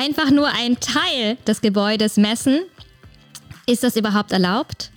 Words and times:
einfach 0.00 0.30
nur 0.30 0.48
einen 0.48 0.78
Teil 0.80 1.36
des 1.46 1.60
Gebäudes 1.60 2.16
messen, 2.16 2.60
ist 3.66 3.82
das 3.82 3.96
überhaupt 3.96 4.32
erlaubt? 4.32 4.90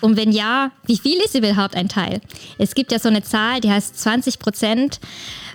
Und 0.00 0.16
wenn 0.16 0.32
ja, 0.32 0.72
wie 0.84 0.98
viel 0.98 1.18
ist 1.24 1.36
überhaupt 1.36 1.76
ein 1.76 1.88
Teil? 1.88 2.20
Es 2.58 2.74
gibt 2.74 2.90
ja 2.90 2.98
so 2.98 3.08
eine 3.08 3.22
Zahl, 3.22 3.60
die 3.60 3.70
heißt 3.70 4.00
20 4.00 4.40
Prozent. 4.40 4.98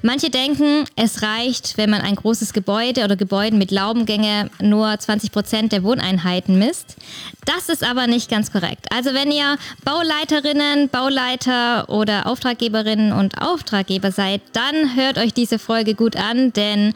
Manche 0.04 0.30
denken, 0.30 0.86
es 0.96 1.22
reicht, 1.22 1.78
wenn 1.78 1.90
man 1.90 2.00
ein 2.00 2.16
großes 2.16 2.54
Gebäude 2.54 3.04
oder 3.04 3.18
Gebäude 3.18 3.58
mit 3.58 3.72
Laubengänge 3.72 4.50
nur 4.62 4.98
20 4.98 5.34
Prozent 5.34 5.74
der 5.74 5.84
Wohneinheiten 5.84 6.58
misst. 6.58 6.96
Das 7.44 7.68
ist 7.68 7.84
aber 7.84 8.08
nicht 8.08 8.30
ganz 8.30 8.54
korrekt. 8.54 8.86
Also 8.90 9.14
wenn 9.14 9.32
ihr 9.32 9.58
Bauleiterinnen, 9.84 10.88
Bauleiter 10.88 11.90
oder 11.90 12.26
Auftraggeberinnen 12.26 13.12
und 13.12 13.42
Auftraggeber 13.42 14.14
seid, 14.14 14.42
dann 14.54 14.96
hört 14.96 15.18
euch 15.18 15.34
diese 15.34 15.60
Folge 15.60 15.94
gut 15.94 16.16
an, 16.16 16.54
denn 16.54 16.94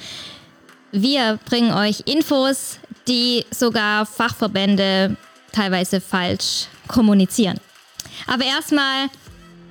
wir 0.92 1.40
bringen 1.46 1.74
euch 1.74 2.02
Infos, 2.06 2.80
die 3.08 3.46
sogar 3.52 4.06
Fachverbände 4.06 5.16
teilweise 5.52 6.02
falsch 6.02 6.68
kommunizieren. 6.88 7.60
Aber 8.28 8.44
erstmal 8.44 9.08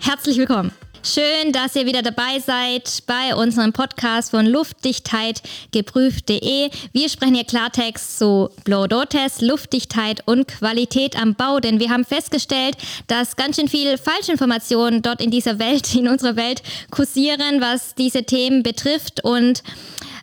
herzlich 0.00 0.38
willkommen. 0.38 0.72
Schön, 1.02 1.52
dass 1.52 1.76
ihr 1.76 1.86
wieder 1.86 2.02
dabei 2.02 2.40
seid 2.44 3.04
bei 3.06 3.34
unserem 3.34 3.72
Podcast 3.72 4.32
von 4.32 4.44
Luftdichtheit 4.44 5.40
geprüft.de. 5.72 6.68
Wir 6.92 7.08
sprechen 7.08 7.36
hier 7.36 7.44
Klartext 7.44 8.18
zu 8.18 8.50
Blow-Door-Test, 8.64 9.40
Luftdichtheit 9.40 10.22
und 10.26 10.46
Qualität 10.46 11.18
am 11.18 11.34
Bau, 11.34 11.58
denn 11.58 11.80
wir 11.80 11.88
haben 11.88 12.04
festgestellt, 12.04 12.76
dass 13.06 13.36
ganz 13.36 13.56
schön 13.56 13.68
viel 13.68 13.96
Falschinformationen 13.96 15.00
dort 15.00 15.22
in 15.22 15.30
dieser 15.30 15.58
Welt, 15.58 15.94
in 15.94 16.06
unserer 16.06 16.36
Welt 16.36 16.62
kursieren, 16.90 17.62
was 17.62 17.94
diese 17.94 18.24
Themen 18.24 18.62
betrifft 18.62 19.24
und 19.24 19.62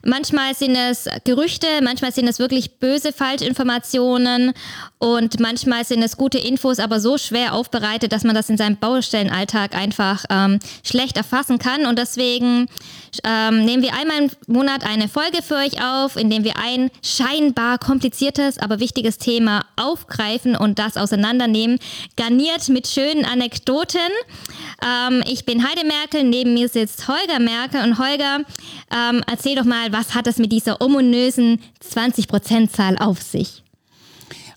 Manchmal 0.10 0.56
sind 0.56 0.78
es 0.78 1.10
Gerüchte, 1.26 1.68
manchmal 1.84 2.14
sind 2.14 2.30
es 2.30 2.40
wirklich 2.40 2.80
böse 2.80 3.12
Falschinformationen 3.12 4.54
und 5.00 5.42
manchmal 5.42 5.84
sind 5.84 6.02
es 6.02 6.16
gute 6.16 6.38
Infos, 6.38 6.80
aber 6.80 7.02
so 7.02 7.18
schwer 7.18 7.54
aufbereitet, 7.54 8.14
dass 8.14 8.24
man 8.24 8.34
das 8.34 8.50
in 8.50 8.56
seinem 8.56 8.78
Baustellenalltag 8.78 9.76
einfach 9.76 10.24
ähm, 10.30 10.60
schlecht 10.82 11.18
erfassen 11.18 11.60
kann. 11.60 11.86
Und 11.86 12.00
deswegen 12.00 12.68
ähm, 13.26 13.66
nehmen 13.66 13.84
wir 13.84 13.94
einmal 13.96 14.24
im 14.24 14.32
Monat 14.48 14.86
eine 14.86 15.10
Folge 15.10 15.44
für 15.44 15.56
euch 15.56 15.84
auf, 15.84 16.16
in 16.16 16.30
dem 16.30 16.46
wir 16.46 16.54
ein 16.58 16.90
scheinbar 17.04 17.78
kompliziertes, 17.78 18.60
aber 18.60 18.80
wichtiges 18.80 19.18
Thema 19.18 19.66
aufgreifen 19.76 20.56
und 20.56 20.80
das 20.80 20.96
auseinandernehmen, 20.96 21.80
garniert 22.16 22.70
mit 22.70 22.88
schönen 22.88 23.26
Anekdoten. 23.26 24.00
Ähm, 24.82 25.22
ich 25.28 25.46
bin 25.46 25.68
Heide 25.68 25.86
Merkel, 25.86 26.24
neben 26.24 26.54
mir 26.54 26.70
sitzt 26.70 27.10
Holger 27.10 27.40
Merkel 27.40 27.84
und 27.84 28.00
Holger, 28.00 28.40
ähm, 28.92 29.22
erzähl 29.30 29.56
doch 29.56 29.66
mal, 29.66 29.92
was 29.98 30.14
hat 30.14 30.28
es 30.28 30.38
mit 30.38 30.52
dieser 30.52 30.80
ominösen 30.82 31.60
20%-Zahl 31.84 32.98
auf 33.00 33.22
sich? 33.22 33.64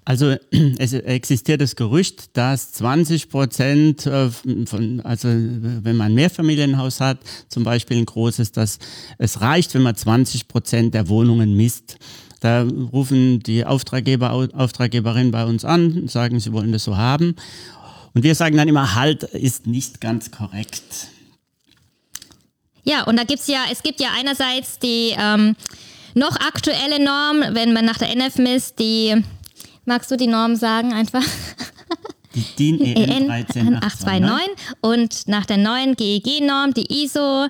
Also 0.05 0.37
es 0.79 0.93
existiert 0.93 1.61
das 1.61 1.77
Gerücht, 1.77 2.37
dass 2.37 2.73
20 2.73 3.31
Prozent 3.31 4.07
äh, 4.07 4.31
von, 4.67 5.01
also 5.01 5.29
wenn 5.29 5.97
man 5.97 6.09
ein 6.09 6.15
Mehrfamilienhaus 6.15 7.01
hat, 7.01 7.21
zum 7.49 7.65
Beispiel 7.65 7.97
ein 7.97 8.07
großes, 8.07 8.53
dass 8.53 8.79
es 9.19 9.41
reicht, 9.41 9.75
wenn 9.75 9.83
man 9.83 9.97
20 9.97 10.49
Prozent 10.49 10.95
der 10.95 11.09
Wohnungen 11.09 11.57
misst. 11.57 11.97
Da 12.41 12.63
rufen 12.63 13.41
die 13.41 13.65
Auftraggeber, 13.65 14.33
Auftraggeberinnen 14.33 15.31
bei 15.31 15.45
uns 15.45 15.65
an, 15.65 16.09
sagen, 16.09 16.41
sie 16.41 16.53
wollen 16.53 16.73
das 16.73 16.85
so 16.85 16.97
haben. 16.97 17.35
Und 18.15 18.25
wir 18.25 18.35
sagen 18.35 18.57
dann 18.57 18.69
immer, 18.69 18.95
halt 18.95 19.23
ist 19.23 19.67
nicht 19.67 20.01
ganz 20.01 20.31
korrekt. 20.31 21.11
Ja, 22.85 23.05
und 23.05 23.19
da 23.19 23.25
gibt's 23.25 23.47
ja, 23.47 23.65
es 23.71 23.83
gibt 23.83 24.01
ja 24.01 24.09
einerseits 24.19 24.79
die 24.79 25.15
ähm, 25.19 25.57
noch 26.15 26.37
aktuelle 26.37 27.03
Norm, 27.03 27.55
wenn 27.55 27.73
man 27.73 27.85
nach 27.85 27.99
der 27.99 28.11
NF 28.15 28.37
misst, 28.39 28.79
die, 28.79 29.23
magst 29.85 30.11
du 30.11 30.17
die 30.17 30.27
Norm 30.27 30.57
sagen 30.57 30.93
einfach? 30.93 31.25
Die 32.35 32.45
DIN 32.59 32.81
EN 32.81 33.27
13829 33.27 34.51
und 34.81 35.29
nach 35.29 35.47
der 35.47 35.57
neuen 35.57 35.97
GEG-Norm, 35.97 36.75
die 36.75 37.03
ISO 37.05 37.49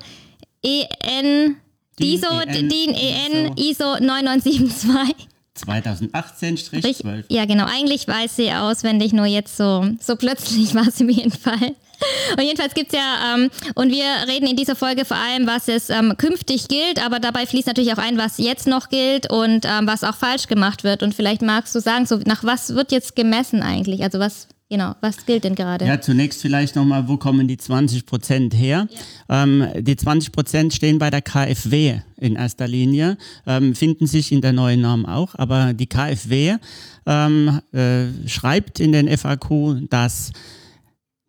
EN, 0.63 1.57
DIN 1.99 2.07
ISO, 2.07 2.41
EN, 2.41 2.69
DIN 2.69 2.95
EN 2.95 3.57
ISO 3.57 3.97
9972. 3.99 5.29
2018-12. 5.67 7.25
Ja, 7.29 7.45
genau. 7.45 7.67
Eigentlich 7.67 8.09
weiß 8.09 8.37
sie 8.37 8.53
auswendig, 8.53 9.13
nur 9.13 9.27
jetzt 9.27 9.57
so, 9.57 9.87
so 10.01 10.17
plötzlich 10.17 10.75
war 10.75 10.91
sie 10.91 11.05
mir 11.05 11.23
entfallen. 11.23 11.77
Und 12.37 12.43
jedenfalls 12.43 12.75
gibt 12.75 12.93
es 12.93 12.99
ja, 12.99 13.35
ähm, 13.35 13.51
und 13.75 13.91
wir 13.91 14.05
reden 14.29 14.47
in 14.47 14.57
dieser 14.57 14.77
Folge 14.77 15.05
vor 15.05 15.17
allem, 15.17 15.47
was 15.47 15.69
es 15.69 15.91
ähm, 15.91 16.15
künftig 16.17 16.69
gilt, 16.69 17.05
aber 17.05 17.19
dabei 17.19 17.47
fließt 17.47 17.67
natürlich 17.67 17.93
auch 17.93 17.99
ein, 17.99 18.19
was 18.19 18.39
jetzt 18.39 18.67
noch 18.67 18.89
gilt 18.89 19.31
und 19.31 19.65
ähm, 19.65 19.87
was 19.87 20.05
auch 20.05 20.15
falsch 20.15 20.47
gemacht 20.47 20.85
wird. 20.85 21.03
Und 21.03 21.15
vielleicht 21.15 21.43
magst 21.43 21.75
du 21.75 21.81
sagen, 21.81 22.07
so 22.07 22.19
nach 22.25 22.45
was 22.45 22.75
wird 22.75 22.93
jetzt 22.93 23.17
gemessen 23.17 23.63
eigentlich? 23.63 24.03
Also 24.03 24.19
was 24.19 24.49
Genau, 24.71 24.95
was 25.01 25.27
gilt 25.27 25.43
denn 25.43 25.57
gerade? 25.57 25.85
Ja, 25.85 26.01
zunächst 26.01 26.41
vielleicht 26.41 26.77
nochmal, 26.77 27.09
wo 27.09 27.17
kommen 27.17 27.49
die 27.49 27.57
20 27.57 28.07
Prozent 28.07 28.55
her? 28.55 28.87
Ja. 29.29 29.43
Ähm, 29.43 29.67
die 29.81 29.97
20 29.97 30.31
Prozent 30.31 30.73
stehen 30.73 31.01
bei 31.01 31.11
der 31.11 31.23
KfW 31.23 32.03
in 32.19 32.37
erster 32.37 32.69
Linie, 32.69 33.19
ähm, 33.49 33.75
finden 33.75 34.07
sich 34.07 34.31
in 34.31 34.43
der 34.43 34.53
neuen 34.53 34.81
Norm 34.81 35.07
auch, 35.07 35.35
aber 35.35 35.73
die 35.75 35.89
KfW 35.89 36.59
ähm, 37.05 37.61
äh, 37.73 38.29
schreibt 38.29 38.79
in 38.79 38.93
den 38.93 39.09
FAQ, 39.09 39.89
dass 39.91 40.31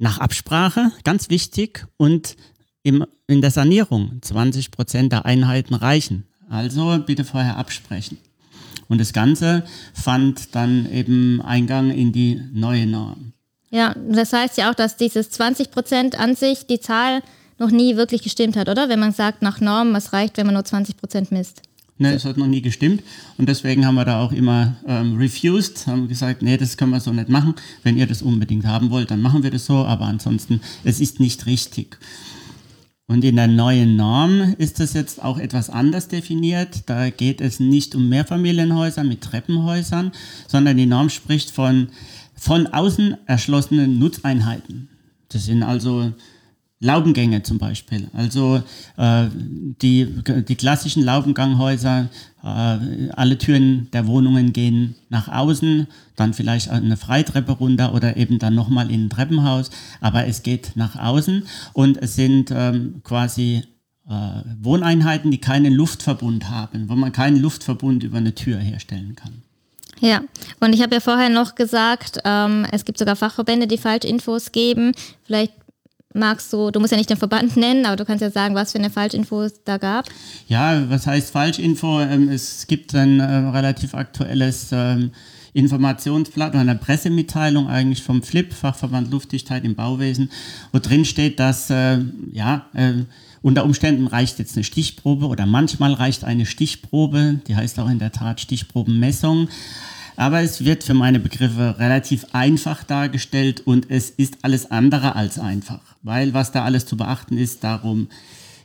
nach 0.01 0.17
Absprache, 0.17 0.91
ganz 1.03 1.29
wichtig, 1.29 1.85
und 1.95 2.35
im, 2.83 3.05
in 3.27 3.41
der 3.41 3.51
Sanierung 3.51 4.17
20 4.21 4.71
Prozent 4.71 5.13
der 5.13 5.25
Einheiten 5.25 5.75
reichen. 5.75 6.27
Also 6.49 6.99
bitte 7.05 7.23
vorher 7.23 7.57
absprechen. 7.57 8.17
Und 8.87 8.99
das 8.99 9.13
Ganze 9.13 9.63
fand 9.93 10.55
dann 10.55 10.91
eben 10.91 11.41
Eingang 11.41 11.91
in 11.91 12.11
die 12.11 12.41
neue 12.51 12.87
Norm. 12.87 13.33
Ja, 13.69 13.95
das 14.09 14.33
heißt 14.33 14.57
ja 14.57 14.71
auch, 14.71 14.75
dass 14.75 14.97
dieses 14.97 15.29
20 15.29 15.71
Prozent 15.71 16.19
an 16.19 16.35
sich 16.35 16.65
die 16.65 16.79
Zahl 16.79 17.21
noch 17.59 17.69
nie 17.69 17.95
wirklich 17.95 18.23
gestimmt 18.23 18.57
hat, 18.57 18.69
oder? 18.69 18.89
Wenn 18.89 18.99
man 18.99 19.13
sagt, 19.13 19.43
nach 19.43 19.61
Norm, 19.61 19.93
es 19.95 20.13
reicht, 20.13 20.35
wenn 20.37 20.47
man 20.47 20.55
nur 20.55 20.65
20 20.65 20.97
Prozent 20.97 21.31
misst. 21.31 21.61
Ne, 22.01 22.15
es 22.15 22.25
hat 22.25 22.35
noch 22.35 22.47
nie 22.47 22.63
gestimmt 22.63 23.03
und 23.37 23.47
deswegen 23.47 23.85
haben 23.85 23.93
wir 23.93 24.05
da 24.05 24.23
auch 24.23 24.31
immer 24.31 24.75
ähm, 24.87 25.17
refused, 25.17 25.85
haben 25.85 26.07
gesagt, 26.07 26.41
nee, 26.41 26.57
das 26.57 26.75
können 26.75 26.89
wir 26.89 26.99
so 26.99 27.13
nicht 27.13 27.29
machen. 27.29 27.53
Wenn 27.83 27.95
ihr 27.95 28.07
das 28.07 28.23
unbedingt 28.23 28.65
haben 28.65 28.89
wollt, 28.89 29.11
dann 29.11 29.21
machen 29.21 29.43
wir 29.43 29.51
das 29.51 29.67
so, 29.67 29.85
aber 29.85 30.05
ansonsten, 30.05 30.61
es 30.83 30.99
ist 30.99 31.19
nicht 31.19 31.45
richtig. 31.45 31.99
Und 33.05 33.23
in 33.23 33.35
der 33.35 33.45
neuen 33.45 33.97
Norm 33.97 34.55
ist 34.57 34.79
das 34.79 34.93
jetzt 34.93 35.21
auch 35.21 35.37
etwas 35.37 35.69
anders 35.69 36.07
definiert. 36.07 36.89
Da 36.89 37.11
geht 37.11 37.39
es 37.39 37.59
nicht 37.59 37.93
um 37.93 38.09
Mehrfamilienhäuser 38.09 39.03
mit 39.03 39.21
Treppenhäusern, 39.21 40.11
sondern 40.47 40.77
die 40.77 40.87
Norm 40.87 41.09
spricht 41.09 41.51
von 41.51 41.89
von 42.35 42.65
außen 42.65 43.15
erschlossenen 43.27 43.99
Nutzeinheiten. 43.99 44.89
Das 45.29 45.45
sind 45.45 45.61
also 45.61 46.13
Laubengänge 46.81 47.43
zum 47.43 47.59
Beispiel. 47.59 48.09
Also 48.13 48.63
äh, 48.97 49.27
die, 49.81 50.07
die 50.47 50.55
klassischen 50.55 51.03
Laubenganghäuser, 51.03 52.09
äh, 52.43 53.09
alle 53.15 53.37
Türen 53.37 53.89
der 53.93 54.07
Wohnungen 54.07 54.51
gehen 54.51 54.95
nach 55.09 55.27
außen, 55.27 55.87
dann 56.15 56.33
vielleicht 56.33 56.69
eine 56.69 56.97
Freitreppe 56.97 57.51
runter 57.53 57.93
oder 57.93 58.17
eben 58.17 58.39
dann 58.39 58.55
nochmal 58.55 58.89
in 58.89 59.05
ein 59.05 59.09
Treppenhaus, 59.09 59.69
aber 60.01 60.25
es 60.25 60.41
geht 60.41 60.71
nach 60.75 60.95
außen 60.95 61.43
und 61.73 61.97
es 61.97 62.15
sind 62.15 62.51
ähm, 62.51 63.01
quasi 63.03 63.63
äh, 64.09 64.41
Wohneinheiten, 64.59 65.29
die 65.29 65.37
keinen 65.37 65.73
Luftverbund 65.73 66.49
haben, 66.49 66.89
wo 66.89 66.95
man 66.95 67.11
keinen 67.11 67.37
Luftverbund 67.37 68.03
über 68.03 68.17
eine 68.17 68.33
Tür 68.33 68.57
herstellen 68.57 69.15
kann. 69.15 69.43
Ja, 70.01 70.23
und 70.59 70.73
ich 70.73 70.81
habe 70.81 70.95
ja 70.95 70.99
vorher 70.99 71.29
noch 71.29 71.53
gesagt, 71.53 72.19
ähm, 72.25 72.65
es 72.71 72.85
gibt 72.85 72.97
sogar 72.97 73.15
Fachverbände, 73.15 73.67
die 73.67 73.77
Falschinfos 73.77 74.51
geben. 74.51 74.93
Vielleicht 75.23 75.53
magst 76.13 76.51
du, 76.53 76.71
du 76.71 76.79
musst 76.79 76.91
ja 76.91 76.97
nicht 76.97 77.09
den 77.09 77.17
Verband 77.17 77.57
nennen, 77.57 77.85
aber 77.85 77.95
du 77.95 78.05
kannst 78.05 78.21
ja 78.21 78.31
sagen, 78.31 78.55
was 78.55 78.71
für 78.71 78.79
eine 78.79 78.89
Falschinfo 78.89 79.41
es 79.43 79.63
da 79.63 79.77
gab. 79.77 80.07
Ja, 80.47 80.89
was 80.89 81.07
heißt 81.07 81.31
Falschinfo? 81.31 82.01
Ähm, 82.01 82.29
es 82.29 82.67
gibt 82.67 82.93
ein 82.95 83.19
äh, 83.19 83.23
relativ 83.23 83.93
aktuelles 83.93 84.69
ähm, 84.71 85.11
Informationsblatt 85.53 86.51
oder 86.51 86.61
eine 86.61 86.75
Pressemitteilung 86.75 87.67
eigentlich 87.67 88.03
vom 88.03 88.23
FLIP, 88.23 88.53
Fachverband 88.53 89.11
Luftdichtheit 89.11 89.65
im 89.65 89.75
Bauwesen, 89.75 90.31
wo 90.71 90.79
drin 90.79 91.05
steht, 91.05 91.39
dass 91.39 91.69
äh, 91.69 91.99
ja, 92.31 92.67
äh, 92.73 93.03
unter 93.41 93.65
Umständen 93.65 94.07
reicht 94.07 94.39
jetzt 94.39 94.55
eine 94.55 94.63
Stichprobe 94.63 95.27
oder 95.27 95.45
manchmal 95.45 95.93
reicht 95.93 96.23
eine 96.23 96.45
Stichprobe, 96.45 97.39
die 97.47 97.55
heißt 97.55 97.79
auch 97.79 97.89
in 97.89 97.99
der 97.99 98.11
Tat 98.11 98.39
Stichprobenmessung. 98.39 99.49
Aber 100.21 100.41
es 100.41 100.63
wird 100.63 100.83
für 100.83 100.93
meine 100.93 101.19
Begriffe 101.19 101.77
relativ 101.79 102.27
einfach 102.31 102.83
dargestellt 102.83 103.63
und 103.65 103.89
es 103.89 104.11
ist 104.11 104.37
alles 104.43 104.69
andere 104.69 105.15
als 105.15 105.39
einfach, 105.39 105.79
weil 106.03 106.35
was 106.35 106.51
da 106.51 106.63
alles 106.63 106.85
zu 106.85 106.95
beachten 106.95 107.39
ist, 107.39 107.63
darum 107.63 108.07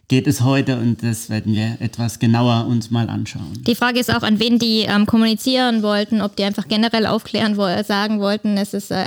geht 0.07 0.27
es 0.27 0.43
heute 0.43 0.79
und 0.79 1.03
das 1.03 1.31
werden 1.31 1.55
wir 1.55 1.79
etwas 1.81 2.19
genauer 2.19 2.67
uns 2.67 2.91
mal 2.91 3.09
anschauen. 3.09 3.65
Die 3.67 3.75
Frage 3.75 3.99
ist 3.99 4.15
auch, 4.15 4.23
an 4.23 4.39
wen 4.39 4.59
die 4.59 4.81
ähm, 4.81 5.07
kommunizieren 5.07 5.83
wollten, 5.83 6.21
ob 6.21 6.37
die 6.37 6.45
einfach 6.45 6.69
generell 6.69 7.07
aufklären 7.07 7.57
wo 7.57 7.63
sagen 7.83 8.21
wollten, 8.21 8.59
es 8.59 8.75
ist 8.75 8.91
äh, 8.91 9.07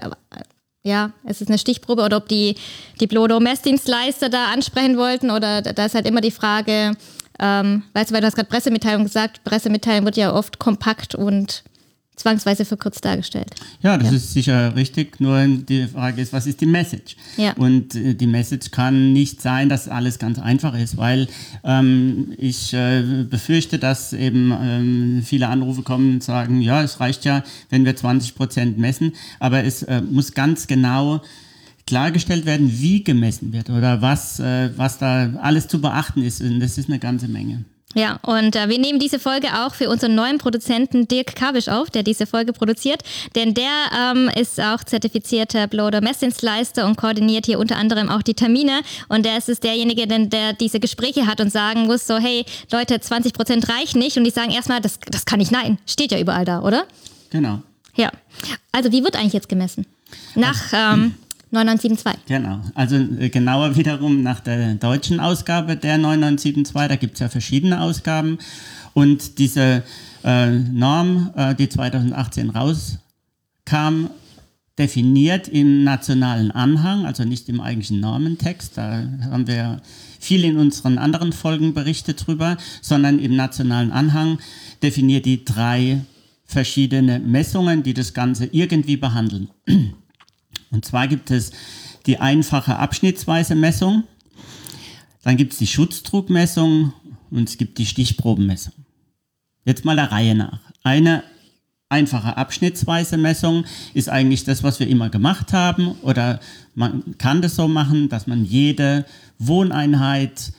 ja, 0.84 1.12
es 1.26 1.42
ist 1.42 1.50
eine 1.50 1.60
Stichprobe 1.60 2.02
oder 2.02 2.18
ob 2.18 2.28
die, 2.30 2.56
die 3.00 3.06
Blodo-Messdienstleister 3.06 4.30
da 4.30 4.46
ansprechen 4.46 4.98
wollten 4.98 5.30
oder 5.30 5.62
da 5.62 5.86
ist 5.86 5.94
halt 5.94 6.08
immer 6.08 6.22
die 6.22 6.32
Frage, 6.32 6.98
Ähm, 7.42 7.84
weißt 7.94 8.10
du, 8.10 8.16
weil 8.16 8.22
du 8.22 8.28
hast 8.28 8.36
gerade 8.36 8.50
Pressemitteilung 8.50 9.04
gesagt, 9.04 9.44
Pressemitteilung 9.46 10.04
wird 10.04 10.18
ja 10.18 10.34
oft 10.34 10.60
kompakt 10.60 11.16
und 11.16 11.64
zwangsweise 12.20 12.66
verkürzt 12.66 13.04
dargestellt. 13.06 13.50
Ja, 13.82 13.98
das 13.98 14.10
ja. 14.10 14.18
ist 14.18 14.34
sicher 14.34 14.76
richtig. 14.76 15.20
Nur 15.20 15.46
die 15.48 15.88
Frage 15.88 16.22
ist, 16.22 16.34
was 16.34 16.48
ist 16.48 16.60
die 16.60 16.66
Message? 16.66 17.16
Ja. 17.38 17.54
Und 17.54 17.96
äh, 17.96 18.14
die 18.14 18.28
Message 18.28 18.72
kann 18.72 19.14
nicht 19.14 19.42
sein, 19.42 19.70
dass 19.70 19.88
alles 19.88 20.20
ganz 20.20 20.38
einfach 20.38 20.78
ist, 20.78 20.98
weil 20.98 21.28
ähm, 21.64 22.34
ich 22.38 22.74
äh, 22.74 23.26
befürchte, 23.30 23.80
dass 23.80 24.14
eben 24.14 24.52
ähm, 24.62 25.24
viele 25.26 25.48
Anrufe 25.48 25.82
kommen 25.82 26.16
und 26.16 26.24
sagen, 26.24 26.62
ja, 26.62 26.84
es 26.84 27.00
reicht 27.00 27.24
ja, 27.24 27.44
wenn 27.70 27.86
wir 27.86 27.96
20 27.96 28.36
Prozent 28.36 28.78
messen, 28.78 29.14
aber 29.40 29.64
es 29.64 29.84
äh, 29.84 30.02
muss 30.02 30.34
ganz 30.34 30.68
genau 30.68 31.22
klargestellt 31.88 32.46
werden, 32.46 32.70
wie 32.72 33.04
gemessen 33.04 33.54
wird 33.54 33.70
oder 33.70 34.02
was, 34.02 34.40
äh, 34.40 34.70
was 34.78 35.00
da 35.00 35.34
alles 35.42 35.68
zu 35.68 35.82
beachten 35.82 36.22
ist. 36.22 36.42
Und 36.42 36.60
das 36.60 36.78
ist 36.78 36.90
eine 36.90 37.00
ganze 37.00 37.28
Menge. 37.28 37.66
Ja, 37.96 38.20
und 38.22 38.56
äh, 38.56 38.70
wir 38.70 38.78
nehmen 38.78 39.00
diese 39.00 39.18
Folge 39.18 39.48
auch 39.66 39.74
für 39.74 39.90
unseren 39.90 40.14
neuen 40.14 40.38
Produzenten 40.38 41.08
Dirk 41.08 41.36
Kavisch 41.36 41.70
auf, 41.70 41.90
der 41.90 42.04
diese 42.04 42.28
Folge 42.28 42.54
produziert. 42.54 43.02
Denn 43.36 43.56
der 43.56 43.72
ähm, 43.98 44.30
ist 44.36 44.62
auch 44.62 44.84
zertifizierter 44.84 45.66
Blower 45.66 46.00
Messdienstleister 46.00 46.86
und 46.86 46.98
koordiniert 46.98 47.48
hier 47.48 47.58
unter 47.58 47.78
anderem 47.78 48.10
auch 48.10 48.22
die 48.22 48.36
Termine. 48.36 48.82
Und 49.08 49.26
der 49.26 49.40
ist 49.40 49.50
es 49.50 49.60
derjenige, 49.60 50.06
denn, 50.06 50.30
der 50.30 50.54
diese 50.54 50.80
Gespräche 50.80 51.26
hat 51.26 51.42
und 51.42 51.52
sagen 51.52 51.88
muss, 51.88 52.06
so, 52.06 52.18
hey, 52.18 52.46
Leute, 52.72 53.00
20 53.00 53.34
Prozent 53.34 53.68
reicht 53.70 53.96
nicht. 53.96 54.18
Und 54.18 54.24
die 54.24 54.32
sagen 54.32 54.52
erstmal, 54.52 54.82
das, 54.82 55.00
das 55.10 55.26
kann 55.26 55.40
nicht, 55.40 55.52
nein. 55.52 55.80
Steht 55.88 56.12
ja 56.12 56.20
überall 56.20 56.46
da, 56.46 56.62
oder? 56.62 56.86
Genau. 57.32 57.64
Ja. 57.96 58.12
Also 58.72 58.92
wie 58.92 59.04
wird 59.04 59.16
eigentlich 59.16 59.34
jetzt 59.34 59.50
gemessen? 59.50 59.88
Nach... 60.36 60.62
Ähm, 60.74 61.16
9972. 61.52 62.26
Genau. 62.28 62.62
Also 62.76 62.96
äh, 62.96 63.30
genauer 63.30 63.76
wiederum 63.76 64.22
nach 64.22 64.40
der 64.40 64.76
deutschen 64.76 65.20
Ausgabe 65.20 65.76
der 65.76 65.98
9972. 65.98 66.88
Da 66.88 66.96
gibt 66.96 67.16
es 67.16 67.20
ja 67.20 67.30
verschiedene 67.30 67.82
Ausgaben. 67.82 68.38
Und 68.94 69.40
diese 69.40 69.84
äh, 70.24 70.50
Norm, 70.52 71.32
äh, 71.36 71.56
die 71.56 71.70
2018 71.70 72.50
rauskam, 72.52 74.10
definiert 74.78 75.50
im 75.50 75.84
nationalen 75.84 76.52
Anhang, 76.52 77.06
also 77.06 77.26
nicht 77.26 77.50
im 77.50 77.60
eigentlichen 77.60 78.00
Normentext, 78.00 78.78
da 78.78 79.04
haben 79.30 79.46
wir 79.46 79.82
viel 80.20 80.46
in 80.46 80.58
unseren 80.58 80.98
anderen 80.98 81.34
Folgen 81.34 81.74
berichtet 81.74 82.26
drüber, 82.26 82.56
sondern 82.82 83.20
im 83.20 83.36
nationalen 83.36 83.92
Anhang 83.92 84.40
definiert 84.82 85.26
die 85.26 85.44
drei 85.44 86.02
verschiedene 86.46 87.20
Messungen, 87.20 87.84
die 87.84 87.94
das 87.94 88.14
Ganze 88.14 88.46
irgendwie 88.46 88.98
behandeln. 88.98 89.50
Und 90.72 90.86
zwar 90.86 91.08
gibt 91.08 91.32
es 91.32 91.52
die 92.06 92.20
einfache 92.20 92.78
abschnittsweise 92.78 93.56
Messung, 93.56 94.04
dann 95.24 95.38
gibt 95.38 95.54
es 95.54 95.60
die 95.60 95.68
Schutzdruckmessung 95.68 96.94
und 97.30 97.50
es 97.50 97.58
gibt 97.58 97.78
die 97.78 97.86
Stichprobenmessung. 97.86 98.74
Jetzt 99.66 99.86
mal 99.86 99.96
der 99.96 100.12
Reihe 100.12 100.36
nach. 100.36 100.60
Eine 100.84 101.24
einfache 101.90 102.38
abschnittsweise 102.38 103.18
Messung 103.18 103.66
ist 103.94 104.10
eigentlich 104.10 104.44
das, 104.44 104.64
was 104.64 104.80
wir 104.80 104.88
immer 104.88 105.10
gemacht 105.10 105.54
haben 105.54 105.96
oder 106.04 106.40
man 106.76 107.18
kann 107.18 107.42
das 107.42 107.56
so 107.56 107.68
machen, 107.68 108.10
dass 108.10 108.28
man 108.28 108.46
jede 108.46 109.06
Wohneinheit 109.40 110.54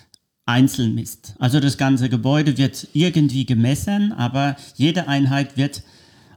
einzeln 0.45 0.95
misst. 0.95 1.35
Also 1.39 1.61
das 1.61 1.79
ganze 1.79 2.09
Gebäude 2.09 2.59
wird 2.59 2.89
irgendwie 2.93 3.47
gemessen, 3.47 4.13
aber 4.13 4.57
jede 4.75 5.07
Einheit 5.09 5.57
wird 5.57 5.83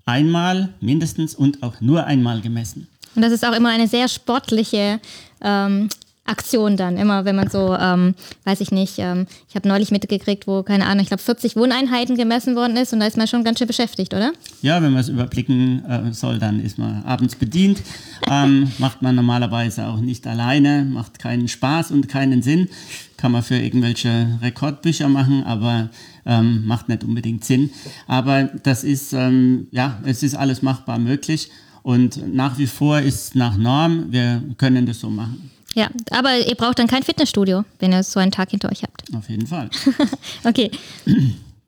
einmal 0.06 0.74
mindestens 0.80 1.34
und 1.34 1.64
auch 1.64 1.82
nur 1.82 2.06
einmal 2.06 2.42
gemessen. 2.42 2.88
Und 3.16 3.22
das 3.22 3.32
ist 3.32 3.46
auch 3.46 3.54
immer 3.54 3.70
eine 3.70 3.88
sehr 3.88 4.08
sportliche 4.08 5.00
ähm, 5.42 5.90
Aktion 6.26 6.78
dann, 6.78 6.96
immer 6.96 7.26
wenn 7.26 7.36
man 7.36 7.50
so, 7.50 7.76
ähm, 7.76 8.16
weiß 8.46 8.62
ich 8.62 8.72
nicht, 8.72 8.98
ähm, 8.98 9.28
ich 9.50 9.56
habe 9.56 9.68
neulich 9.68 9.92
mitgekriegt, 9.92 10.48
wo, 10.48 10.64
keine 10.64 10.86
Ahnung, 10.86 11.02
ich 11.02 11.10
glaube 11.10 11.22
40 11.22 11.58
Wohneinheiten 11.58 12.16
gemessen 12.16 12.56
worden 12.56 12.78
ist 12.78 12.94
und 12.94 13.02
da 13.02 13.08
ist 13.08 13.18
man 13.18 13.28
schon 13.28 13.44
ganz 13.44 13.60
schön 13.60 13.68
beschäftigt, 13.68 14.14
oder? 14.14 14.32
Ja, 14.62 14.82
wenn 14.82 14.94
man 14.94 15.02
es 15.02 15.10
überblicken 15.10 15.84
äh, 15.86 16.14
soll, 16.14 16.40
dann 16.40 16.62
ist 16.62 16.78
man 16.78 17.04
abends 17.04 17.36
bedient. 17.36 17.82
Ähm, 18.30 18.72
macht 18.78 19.02
man 19.02 19.16
normalerweise 19.16 19.86
auch 19.88 20.00
nicht 20.00 20.26
alleine, 20.26 20.86
macht 20.86 21.20
keinen 21.20 21.50
Spaß 21.50 21.92
und 21.92 22.08
keinen 22.08 22.42
Sinn. 22.42 22.70
Kann 23.18 23.34
man 23.34 23.44
für 23.44 23.58
irgendwelche 23.58 24.40
Rekordbücher 24.42 25.10
machen, 25.10 25.44
aber 25.44 25.90
ähm, 26.26 26.66
macht 26.66 26.88
nicht 26.88 27.04
unbedingt 27.04 27.44
Sinn. 27.44 27.70
Aber 28.08 28.44
das 28.64 28.86
ist, 28.86 29.12
ähm, 29.12 29.68
ja, 29.72 30.00
es 30.06 30.24
ist 30.24 30.36
alles 30.36 30.62
machbar 30.62 31.00
möglich. 31.00 31.50
Und 31.84 32.34
nach 32.34 32.58
wie 32.58 32.68
vor 32.68 33.00
ist 33.00 33.36
nach 33.36 33.58
Norm, 33.58 34.12
wir 34.12 34.42
können 34.58 34.86
das 34.86 35.00
so 35.00 35.10
machen. 35.10 35.52
Ja, 35.76 35.90
aber 36.12 36.38
ihr 36.38 36.56
braucht 36.56 36.80
dann 36.80 36.88
kein 36.88 37.04
Fitnessstudio, 37.04 37.66
wenn 37.80 37.92
ihr 37.92 38.04
so 38.04 38.20
einen 38.20 38.32
Tag 38.32 38.52
hinter 38.52 38.72
euch 38.72 38.84
habt. 38.84 39.04
Auf 39.16 39.30
jeden 39.30 39.48
Fall. 39.48 39.70
okay. 40.44 40.72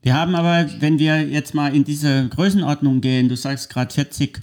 Wir 0.02 0.14
haben 0.14 0.36
aber, 0.36 0.70
wenn 0.80 1.00
wir 1.00 1.28
jetzt 1.28 1.56
mal 1.56 1.76
in 1.76 1.84
diese 1.84 2.28
Größenordnung 2.30 3.02
gehen, 3.02 3.28
du 3.28 3.36
sagst 3.36 3.70
gerade 3.70 3.94
40 3.94 4.40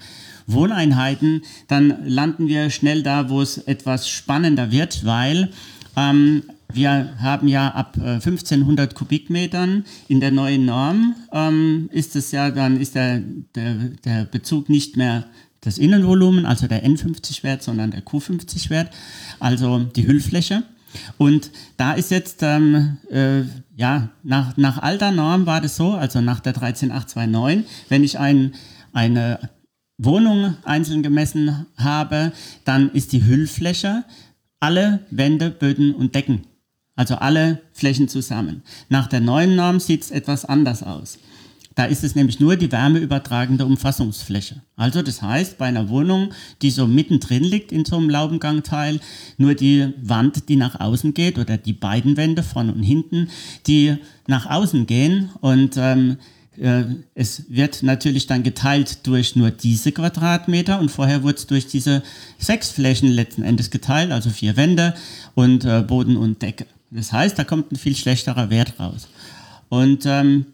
Wohneinheiten, 0.47 1.43
dann 1.69 1.97
landen 2.05 2.49
wir 2.49 2.71
schnell 2.71 3.03
da, 3.03 3.31
wo 3.31 3.41
es 3.41 3.59
etwas 3.59 4.09
spannender 4.09 4.73
wird, 4.73 5.07
weil 5.07 5.51
ähm, 5.97 6.43
wir 6.73 7.15
haben 7.21 7.49
ja 7.49 7.69
ab 7.69 7.97
äh, 7.99 8.15
1500 8.15 8.95
Kubikmetern 8.95 9.85
in 10.09 10.21
der 10.21 10.31
neuen 10.31 10.65
Norm 10.65 11.15
ähm, 11.33 11.89
ist 11.93 12.17
es 12.17 12.33
ja 12.33 12.51
dann 12.51 12.81
ist 12.81 12.95
der, 12.95 13.21
der, 13.55 13.75
der 14.05 14.25
Bezug 14.25 14.69
nicht 14.69 14.97
mehr 14.97 15.27
das 15.62 15.79
Innenvolumen, 15.79 16.44
also 16.44 16.67
der 16.67 16.85
N50-Wert, 16.85 17.62
sondern 17.62 17.91
der 17.93 18.05
Q50-Wert, 18.05 18.93
also 19.41 19.79
die 19.79 20.06
Hüllfläche. 20.06 20.64
Und 21.17 21.50
da 21.79 21.93
ist 21.94 22.11
jetzt, 22.11 22.43
ähm, 22.43 22.99
äh, 23.11 23.43
ja, 23.75 24.11
nach, 24.23 24.56
nach 24.56 24.79
alter 24.82 25.11
Norm 25.11 25.47
war 25.47 25.61
das 25.61 25.76
so, 25.76 25.93
also 25.93 26.20
nach 26.20 26.41
der 26.41 26.53
13829, 26.53 27.64
wenn 27.88 28.05
ich 28.05 28.19
ein, 28.19 28.55
eine 28.93 29.38
Wohnung 29.99 30.56
einzeln 30.64 31.03
gemessen 31.03 31.67
habe, 31.76 32.32
dann 32.65 32.91
ist 32.91 33.12
die 33.12 33.25
Hüllfläche 33.25 34.05
alle 34.61 35.00
Wände, 35.11 35.50
Böden 35.50 35.94
und 35.94 36.15
Decken. 36.15 36.43
Also 36.94 37.17
alle 37.17 37.62
Flächen 37.73 38.08
zusammen. 38.08 38.62
Nach 38.88 39.06
der 39.06 39.20
neuen 39.20 39.56
Norm 39.56 39.81
sieht 39.81 40.03
es 40.03 40.11
etwas 40.11 40.44
anders 40.44 40.82
aus. 40.82 41.19
Da 41.75 41.85
ist 41.85 42.05
es 42.05 42.15
nämlich 42.15 42.41
nur 42.41 42.57
die 42.57 42.71
wärmeübertragende 42.71 43.65
Umfassungsfläche. 43.65 44.63
Also 44.77 45.03
das 45.03 45.23
heißt, 45.23 45.59
bei 45.59 45.67
einer 45.67 45.89
Wohnung, 45.89 46.33
die 46.61 46.71
so 46.71 46.87
mittendrin 46.87 47.45
liegt 47.45 47.73
in 47.73 47.85
so 47.85 47.97
einem 47.97 48.11
Laubengangteil, 48.11 49.01
nur 49.39 49.55
die 49.55 49.93
Wand, 50.03 50.49
die 50.49 50.57
nach 50.57 50.81
außen 50.81 51.15
geht 51.15 51.39
oder 51.39 51.57
die 51.57 51.73
beiden 51.73 52.17
Wände 52.17 52.43
vorne 52.43 52.73
und 52.73 52.83
hinten, 52.83 53.29
die 53.67 53.97
nach 54.27 54.46
außen 54.46 54.87
gehen 54.87 55.31
und 55.41 55.77
ähm, 55.77 56.19
äh, 56.58 56.85
es 57.15 57.51
wird 57.51 57.82
natürlich 57.82 58.27
dann 58.27 58.43
geteilt 58.43 59.06
durch 59.06 59.37
nur 59.37 59.51
diese 59.51 59.93
Quadratmeter 59.93 60.79
und 60.79 60.91
vorher 60.91 61.23
wurde 61.23 61.37
es 61.37 61.46
durch 61.46 61.67
diese 61.67 62.03
sechs 62.39 62.70
Flächen 62.70 63.08
letzten 63.08 63.43
Endes 63.43 63.70
geteilt, 63.70 64.13
also 64.13 64.31
vier 64.31 64.56
Wände 64.56 64.94
und 65.35 65.65
äh, 65.65 65.82
Boden 65.82 66.17
und 66.17 66.43
Decke. 66.43 66.67
Das 66.91 67.13
heißt, 67.13 67.39
da 67.39 67.44
kommt 67.44 67.73
ein 67.73 67.77
viel 67.77 67.96
schlechterer 67.96 68.51
Wert 68.51 68.79
raus. 68.79 69.08
Und 69.70 70.05
ähm, 70.05 70.44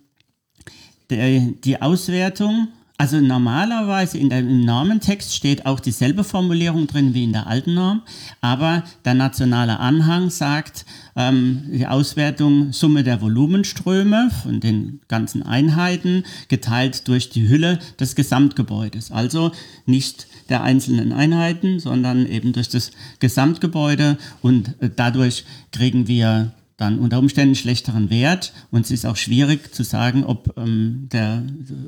der, 1.11 1.41
die 1.65 1.81
Auswertung, 1.81 2.69
also 3.01 3.21
normalerweise 3.21 4.19
in 4.19 4.29
der, 4.29 4.41
im 4.41 4.65
Normentext 4.65 5.33
steht 5.33 5.67
auch 5.67 5.79
dieselbe 5.79 6.25
Formulierung 6.25 6.89
drin 6.89 7.15
wie 7.15 7.23
in 7.23 7.33
der 7.33 7.47
alten 7.47 7.75
Norm, 7.75 8.03
aber 8.41 8.83
der 9.05 9.15
nationale 9.15 9.79
Anhang 9.79 10.31
sagt, 10.31 10.85
ähm, 11.15 11.63
die 11.69 11.87
Auswertung 11.87 12.73
Summe 12.73 13.05
der 13.05 13.21
Volumenströme 13.21 14.33
von 14.43 14.59
den 14.59 15.01
ganzen 15.07 15.45
Einheiten 15.45 16.25
geteilt 16.49 17.07
durch 17.07 17.31
die 17.31 17.49
Hülle 17.49 17.79
des 18.01 18.17
Gesamtgebäudes. 18.17 19.13
Also 19.13 19.53
nicht 19.87 20.27
der 20.49 20.65
einzelnen 20.65 21.13
Einheiten, 21.13 21.79
sondern 21.79 22.27
eben 22.27 22.53
durch 22.53 22.69
das 22.69 22.91
Gesamtgebäude 23.21 24.19
und 24.43 24.75
äh, 24.83 24.91
dadurch 24.95 25.45
kriegen 25.71 26.09
wir 26.09 26.53
dann 26.79 27.01
unter 27.01 27.19
Umständen 27.19 27.57
schlechteren 27.57 28.09
Wert 28.09 28.53
und 28.71 28.87
es 28.87 28.93
ist 28.93 29.05
auch 29.05 29.17
schwierig 29.17 29.75
zu 29.75 29.83
sagen, 29.83 30.25
ob, 30.25 30.57
ähm, 30.57 31.09
der, 31.13 31.43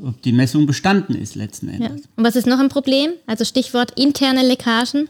ob 0.05 0.21
die 0.21 0.33
Messung 0.33 0.67
bestanden 0.67 1.15
ist 1.15 1.37
letzten 1.37 1.69
Endes. 1.69 2.03
Ja. 2.03 2.09
Und 2.17 2.25
was 2.25 2.37
ist 2.37 2.47
noch 2.47 2.59
ein 2.59 2.69
Problem? 2.69 3.11
Also 3.27 3.45
Stichwort 3.45 3.93
interne 3.99 4.47
Leckagen. 4.47 5.09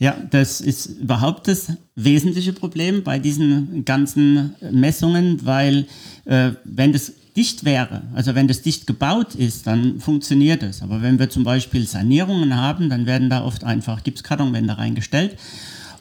Ja, 0.00 0.16
das 0.30 0.60
ist 0.60 0.86
überhaupt 1.00 1.46
das 1.46 1.68
wesentliche 1.94 2.52
Problem 2.52 3.04
bei 3.04 3.20
diesen 3.20 3.84
ganzen 3.84 4.56
Messungen, 4.72 5.46
weil 5.46 5.86
äh, 6.24 6.50
wenn 6.64 6.92
das 6.92 7.12
dicht 7.36 7.64
wäre, 7.64 8.02
also 8.14 8.34
wenn 8.34 8.48
das 8.48 8.62
dicht 8.62 8.88
gebaut 8.88 9.36
ist, 9.36 9.68
dann 9.68 10.00
funktioniert 10.00 10.64
es. 10.64 10.82
Aber 10.82 11.00
wenn 11.00 11.20
wir 11.20 11.30
zum 11.30 11.44
Beispiel 11.44 11.86
Sanierungen 11.86 12.56
haben, 12.56 12.90
dann 12.90 13.06
werden 13.06 13.30
da 13.30 13.44
oft 13.44 13.62
einfach 13.62 14.02
Gipskartonwände 14.02 14.76
reingestellt 14.76 15.36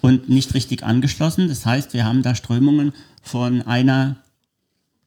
und 0.01 0.29
nicht 0.29 0.53
richtig 0.53 0.83
angeschlossen. 0.83 1.47
Das 1.47 1.65
heißt, 1.65 1.93
wir 1.93 2.05
haben 2.05 2.23
da 2.23 2.35
Strömungen 2.35 2.93
von 3.21 3.61
einer 3.61 4.17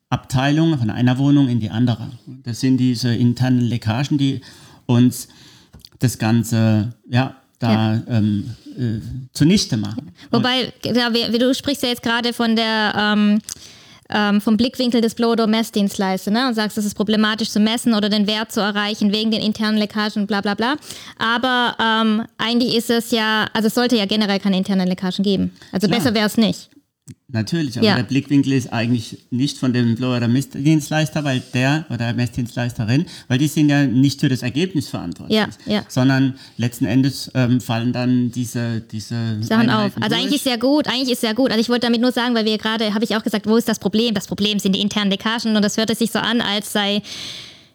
Abteilung, 0.08 0.78
von 0.78 0.90
einer 0.90 1.18
Wohnung 1.18 1.48
in 1.48 1.60
die 1.60 1.70
andere. 1.70 2.10
Das 2.44 2.60
sind 2.60 2.76
diese 2.78 3.14
internen 3.14 3.60
Leckagen, 3.60 4.18
die 4.18 4.40
uns 4.86 5.28
das 5.98 6.18
Ganze, 6.18 6.94
ja, 7.08 7.36
da 7.58 7.94
ja. 7.94 8.02
Ähm, 8.08 8.50
äh, 8.76 9.00
zunichte 9.32 9.76
machen. 9.76 10.12
Wobei, 10.30 10.72
ja, 10.84 11.12
wie, 11.12 11.38
du 11.38 11.54
sprichst 11.54 11.82
ja 11.82 11.88
jetzt 11.88 12.02
gerade 12.02 12.32
von 12.32 12.56
der 12.56 12.94
ähm, 12.96 13.38
ähm, 14.10 14.40
vom 14.40 14.56
Blickwinkel 14.56 15.00
des 15.00 15.14
Blow-Door-Messdienstleister 15.14 16.30
ne, 16.30 16.48
und 16.48 16.54
sagst, 16.54 16.76
das 16.76 16.84
ist 16.84 16.94
problematisch 16.94 17.50
zu 17.50 17.60
messen 17.60 17.94
oder 17.94 18.08
den 18.08 18.26
Wert 18.26 18.52
zu 18.52 18.60
erreichen 18.60 19.12
wegen 19.12 19.30
den 19.30 19.42
internen 19.42 19.78
Leckagen 19.78 20.22
und 20.22 20.26
bla 20.26 20.40
bla 20.40 20.54
bla. 20.54 20.76
Aber 21.18 21.76
ähm, 21.80 22.24
eigentlich 22.38 22.76
ist 22.76 22.90
es 22.90 23.10
ja, 23.10 23.46
also 23.52 23.68
es 23.68 23.74
sollte 23.74 23.96
ja 23.96 24.06
generell 24.06 24.40
keine 24.40 24.56
internen 24.56 24.88
Leckagen 24.88 25.22
geben. 25.22 25.52
Also 25.72 25.86
Klar. 25.86 26.00
besser 26.00 26.14
wäre 26.14 26.26
es 26.26 26.36
nicht. 26.36 26.70
Natürlich, 27.28 27.78
aber 27.78 27.86
Ja. 27.86 27.96
der 27.96 28.02
Blickwinkel 28.02 28.52
ist 28.52 28.70
eigentlich 28.70 29.16
nicht 29.30 29.56
von 29.56 29.72
dem 29.72 29.94
Blower 29.94 30.18
oder 30.18 30.28
Messdienstleister, 30.28 31.24
weil 31.24 31.40
der 31.54 31.86
oder 31.88 32.12
Messdienstleisterin, 32.12 33.06
weil 33.28 33.38
die 33.38 33.48
sind 33.48 33.70
ja 33.70 33.86
nicht 33.86 34.20
für 34.20 34.28
das 34.28 34.42
Ergebnis 34.42 34.88
verantwortlich, 34.88 35.38
Ja, 35.38 35.48
ja. 35.64 35.82
sondern 35.88 36.34
letzten 36.58 36.84
Endes 36.84 37.30
ähm, 37.34 37.62
fallen 37.62 37.94
dann 37.94 38.30
diese, 38.30 38.82
diese 38.82 39.42
Sachen 39.42 39.70
auf. 39.70 39.96
Also 39.96 40.08
durch. 40.08 40.12
eigentlich 40.20 40.34
ist 40.40 40.46
ja 40.46 40.56
gut, 40.56 40.86
eigentlich 40.86 41.12
ist 41.12 41.22
ja 41.22 41.32
gut. 41.32 41.50
Also 41.50 41.62
ich 41.62 41.70
wollte 41.70 41.86
damit 41.86 42.02
nur 42.02 42.12
sagen, 42.12 42.34
weil 42.34 42.44
wir 42.44 42.58
gerade, 42.58 42.92
habe 42.92 43.04
ich 43.04 43.16
auch 43.16 43.22
gesagt, 43.22 43.46
wo 43.46 43.56
ist 43.56 43.68
das 43.68 43.78
Problem? 43.78 44.12
Das 44.14 44.26
Problem 44.26 44.58
sind 44.58 44.76
die 44.76 44.82
internen 44.82 45.10
Leckagen 45.10 45.56
und 45.56 45.62
das 45.62 45.78
hörte 45.78 45.94
sich 45.94 46.10
so 46.10 46.18
an, 46.18 46.42
als 46.42 46.72
sei, 46.72 47.00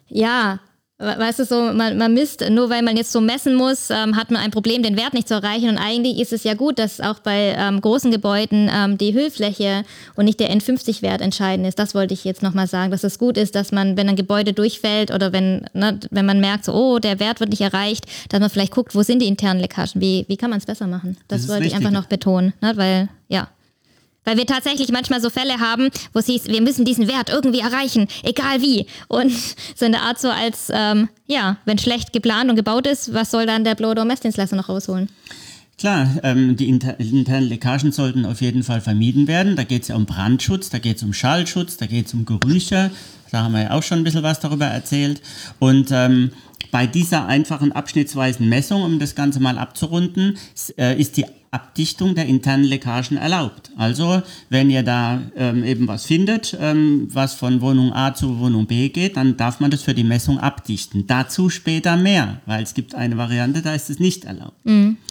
ja, 0.08 0.60
weißt 1.00 1.38
du, 1.38 1.44
so, 1.44 1.72
man, 1.72 1.96
man 1.96 2.12
misst, 2.12 2.48
nur 2.50 2.68
weil 2.68 2.82
man 2.82 2.96
jetzt 2.96 3.10
so 3.10 3.20
messen 3.20 3.54
muss, 3.54 3.88
ähm, 3.90 4.16
hat 4.16 4.30
man 4.30 4.42
ein 4.42 4.50
Problem, 4.50 4.82
den 4.82 4.98
Wert 4.98 5.14
nicht 5.14 5.28
zu 5.28 5.34
erreichen. 5.34 5.70
Und 5.70 5.78
eigentlich 5.78 6.18
ist 6.18 6.32
es 6.32 6.44
ja 6.44 6.54
gut, 6.54 6.78
dass 6.78 7.00
auch 7.00 7.20
bei 7.20 7.54
ähm, 7.56 7.80
großen 7.80 8.10
Gebäuden 8.10 8.70
ähm, 8.72 8.98
die 8.98 9.14
Hüllfläche 9.14 9.84
und 10.14 10.26
nicht 10.26 10.40
der 10.40 10.50
N50-Wert 10.54 11.22
entscheidend 11.22 11.66
ist. 11.66 11.78
Das 11.78 11.94
wollte 11.94 12.12
ich 12.12 12.24
jetzt 12.24 12.42
nochmal 12.42 12.66
sagen, 12.66 12.90
dass 12.90 13.02
es 13.02 13.18
gut 13.18 13.38
ist, 13.38 13.54
dass 13.54 13.72
man, 13.72 13.96
wenn 13.96 14.08
ein 14.08 14.16
Gebäude 14.16 14.52
durchfällt 14.52 15.10
oder 15.10 15.32
wenn, 15.32 15.64
ne, 15.72 15.98
wenn 16.10 16.26
man 16.26 16.38
merkt, 16.40 16.66
so, 16.66 16.74
oh, 16.74 16.98
der 16.98 17.18
Wert 17.18 17.40
wird 17.40 17.50
nicht 17.50 17.62
erreicht, 17.62 18.04
dass 18.28 18.40
man 18.40 18.50
vielleicht 18.50 18.72
guckt, 18.72 18.94
wo 18.94 19.02
sind 19.02 19.20
die 19.20 19.26
internen 19.26 19.60
Leckagen? 19.60 20.00
Wie, 20.00 20.26
wie 20.28 20.36
kann 20.36 20.50
man 20.50 20.58
es 20.58 20.66
besser 20.66 20.86
machen? 20.86 21.16
Das, 21.28 21.42
Das 21.42 21.50
wollte 21.50 21.66
ich 21.66 21.74
einfach 21.74 21.90
noch 21.90 22.06
betonen, 22.06 22.52
ne, 22.60 22.72
weil. 22.76 23.08
Weil 24.30 24.36
wir 24.36 24.46
tatsächlich 24.46 24.92
manchmal 24.92 25.20
so 25.20 25.28
Fälle 25.28 25.58
haben, 25.58 25.88
wo 26.12 26.20
es 26.20 26.26
hieß, 26.26 26.46
wir 26.46 26.60
müssen 26.60 26.84
diesen 26.84 27.08
Wert 27.08 27.30
irgendwie 27.30 27.58
erreichen, 27.58 28.06
egal 28.22 28.62
wie. 28.62 28.86
Und 29.08 29.32
so 29.74 29.84
eine 29.84 30.02
Art 30.02 30.20
so 30.20 30.28
als, 30.28 30.70
ähm, 30.72 31.08
ja, 31.26 31.56
wenn 31.64 31.78
schlecht 31.78 32.12
geplant 32.12 32.48
und 32.48 32.54
gebaut 32.54 32.86
ist, 32.86 33.12
was 33.12 33.32
soll 33.32 33.44
dann 33.44 33.64
der 33.64 33.74
Blow-Door-Messdienstleister 33.74 34.54
noch 34.54 34.68
rausholen? 34.68 35.08
Klar, 35.78 36.08
ähm, 36.22 36.54
die 36.54 36.68
inter 36.68 37.00
internen 37.00 37.48
Leckagen 37.48 37.90
sollten 37.90 38.24
auf 38.24 38.40
jeden 38.40 38.62
Fall 38.62 38.80
vermieden 38.80 39.26
werden. 39.26 39.56
Da 39.56 39.64
geht 39.64 39.82
es 39.82 39.88
ja 39.88 39.96
um 39.96 40.06
Brandschutz, 40.06 40.70
da 40.70 40.78
geht 40.78 40.98
es 40.98 41.02
um 41.02 41.12
Schallschutz, 41.12 41.76
da 41.76 41.86
geht 41.86 42.06
es 42.06 42.14
um 42.14 42.24
Gerüche. 42.24 42.92
Da 43.32 43.42
haben 43.42 43.52
wir 43.54 43.62
ja 43.62 43.70
auch 43.72 43.82
schon 43.82 43.98
ein 43.98 44.04
bisschen 44.04 44.22
was 44.22 44.38
darüber 44.38 44.66
erzählt. 44.66 45.22
Und 45.58 45.90
ähm, 45.90 46.30
bei 46.70 46.86
dieser 46.86 47.26
einfachen 47.26 47.72
abschnittsweisen 47.72 48.48
Messung, 48.48 48.82
um 48.82 49.00
das 49.00 49.16
Ganze 49.16 49.40
mal 49.40 49.58
abzurunden, 49.58 50.38
äh, 50.78 50.96
ist 51.00 51.16
die 51.16 51.26
Abdichtung 51.52 52.14
der 52.14 52.26
internen 52.26 52.62
Leckagen 52.64 53.16
erlaubt. 53.16 53.70
Also, 53.76 54.22
wenn 54.50 54.70
ihr 54.70 54.84
da 54.84 55.20
ähm, 55.36 55.64
eben 55.64 55.88
was 55.88 56.06
findet, 56.06 56.56
ähm, 56.60 57.08
was 57.12 57.34
von 57.34 57.60
Wohnung 57.60 57.92
A 57.92 58.14
zu 58.14 58.38
Wohnung 58.38 58.66
B 58.66 58.88
geht, 58.88 59.16
dann 59.16 59.36
darf 59.36 59.58
man 59.58 59.70
das 59.70 59.82
für 59.82 59.92
die 59.94 60.04
Messung 60.04 60.38
abdichten. 60.38 61.08
Dazu 61.08 61.50
später 61.50 61.96
mehr, 61.96 62.40
weil 62.46 62.62
es 62.62 62.74
gibt 62.74 62.94
eine 62.94 63.16
Variante, 63.16 63.62
da 63.62 63.74
ist 63.74 63.90
es 63.90 63.98
nicht 63.98 64.24
erlaubt. 64.24 64.56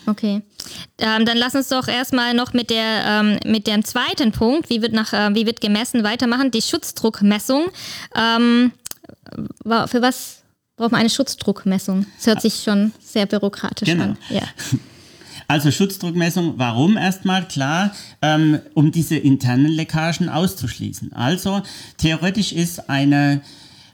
Okay. 0.05 0.41
Ähm, 0.97 1.25
dann 1.25 1.37
lass 1.37 1.55
uns 1.55 1.67
doch 1.67 1.87
erstmal 1.89 2.33
noch 2.33 2.53
mit, 2.53 2.69
der, 2.69 3.03
ähm, 3.05 3.39
mit 3.45 3.67
dem 3.67 3.83
zweiten 3.83 4.31
Punkt, 4.31 4.69
wie 4.69 4.81
wird, 4.81 4.93
nach, 4.93 5.11
äh, 5.11 5.35
wie 5.35 5.45
wird 5.45 5.59
gemessen, 5.59 6.03
weitermachen. 6.03 6.51
Die 6.51 6.61
Schutzdruckmessung. 6.61 7.65
Ähm, 8.15 8.71
für 9.63 10.01
was 10.01 10.43
braucht 10.77 10.91
man 10.93 11.01
eine 11.01 11.09
Schutzdruckmessung? 11.09 12.05
Das 12.17 12.27
hört 12.27 12.41
sich 12.41 12.63
schon 12.63 12.93
sehr 13.03 13.25
bürokratisch 13.25 13.87
Genau. 13.89 14.03
an. 14.03 14.17
Ja. 14.29 14.43
Also 15.49 15.71
Schutzdruckmessung, 15.71 16.53
warum 16.57 16.95
erstmal? 16.95 17.43
Klar, 17.47 17.91
ähm, 18.21 18.59
um 18.75 18.91
diese 18.91 19.15
internen 19.15 19.65
Leckagen 19.65 20.29
auszuschließen. 20.29 21.11
Also 21.13 21.63
theoretisch 21.97 22.51
ist 22.51 22.87
eine 22.87 23.41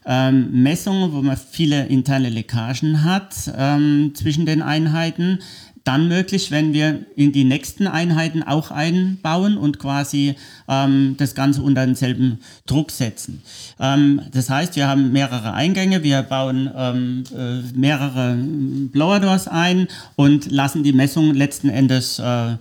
ähm, 0.05 0.63
Messung, 0.63 1.13
wo 1.13 1.21
man 1.21 1.37
viele 1.37 1.85
interne 1.85 2.27
Leckagen 2.27 3.05
hat 3.05 3.33
ähm, 3.57 4.11
zwischen 4.15 4.45
den 4.45 4.61
Einheiten, 4.61 5.39
dann 5.85 6.07
möglich, 6.07 6.51
wenn 6.51 6.73
wir 6.73 7.05
in 7.15 7.31
die 7.31 7.43
nächsten 7.43 7.87
Einheiten 7.87 8.43
auch 8.43 8.71
einbauen 8.71 9.57
und 9.57 9.79
quasi 9.79 10.35
ähm, 10.67 11.15
das 11.17 11.35
Ganze 11.35 11.61
unter 11.61 11.85
denselben 11.85 12.39
Druck 12.65 12.91
setzen. 12.91 13.41
Ähm, 13.79 14.21
das 14.31 14.49
heißt, 14.49 14.75
wir 14.75 14.87
haben 14.87 15.11
mehrere 15.11 15.53
Eingänge, 15.53 16.03
wir 16.03 16.23
bauen 16.23 16.69
ähm, 16.75 17.23
äh, 17.33 17.61
mehrere 17.77 18.31
ähm, 18.33 18.89
Blower 18.91 19.19
Doors 19.19 19.47
ein 19.47 19.87
und 20.15 20.51
lassen 20.51 20.83
die 20.83 20.93
Messung 20.93 21.33
letzten 21.35 21.69
Endes 21.69 22.19
äh, 22.19 22.53
äh, 22.53 22.57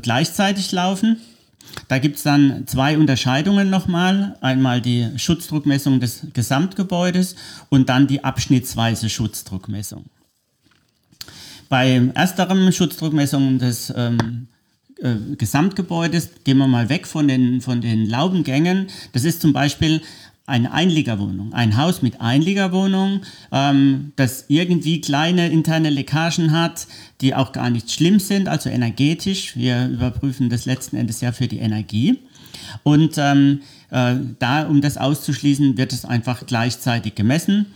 gleichzeitig 0.00 0.70
laufen. 0.70 1.16
Da 1.88 1.98
gibt 1.98 2.16
es 2.16 2.22
dann 2.22 2.66
zwei 2.66 2.96
Unterscheidungen 2.96 3.70
nochmal. 3.70 4.36
Einmal 4.40 4.80
die 4.80 5.08
Schutzdruckmessung 5.16 5.98
des 5.98 6.26
Gesamtgebäudes 6.32 7.34
und 7.68 7.88
dann 7.88 8.06
die 8.06 8.22
abschnittsweise 8.22 9.08
Schutzdruckmessung. 9.08 10.04
Bei 11.70 12.02
ersterem 12.14 12.72
Schutzdruckmessung 12.72 13.60
des 13.60 13.94
ähm, 13.96 14.48
äh, 15.00 15.14
Gesamtgebäudes 15.38 16.30
gehen 16.42 16.58
wir 16.58 16.66
mal 16.66 16.88
weg 16.88 17.06
von 17.06 17.28
den, 17.28 17.60
von 17.60 17.80
den 17.80 18.06
Laubengängen. 18.06 18.88
Das 19.12 19.22
ist 19.22 19.40
zum 19.40 19.52
Beispiel 19.52 20.02
eine 20.46 20.72
Einliegerwohnung, 20.72 21.52
ein 21.52 21.76
Haus 21.76 22.02
mit 22.02 22.20
Einliegerwohnung, 22.20 23.20
ähm, 23.52 24.12
das 24.16 24.46
irgendwie 24.48 25.00
kleine 25.00 25.48
interne 25.48 25.90
Leckagen 25.90 26.50
hat, 26.50 26.88
die 27.20 27.36
auch 27.36 27.52
gar 27.52 27.70
nicht 27.70 27.92
schlimm 27.92 28.18
sind, 28.18 28.48
also 28.48 28.68
energetisch. 28.68 29.56
Wir 29.56 29.86
überprüfen 29.86 30.50
das 30.50 30.66
letzten 30.66 30.96
Endes 30.96 31.20
ja 31.20 31.30
für 31.30 31.46
die 31.46 31.60
Energie. 31.60 32.18
Und 32.82 33.14
ähm, 33.16 33.60
äh, 33.90 34.16
da, 34.40 34.66
um 34.66 34.80
das 34.80 34.98
auszuschließen, 34.98 35.78
wird 35.78 35.92
es 35.92 36.04
einfach 36.04 36.46
gleichzeitig 36.46 37.14
gemessen. 37.14 37.66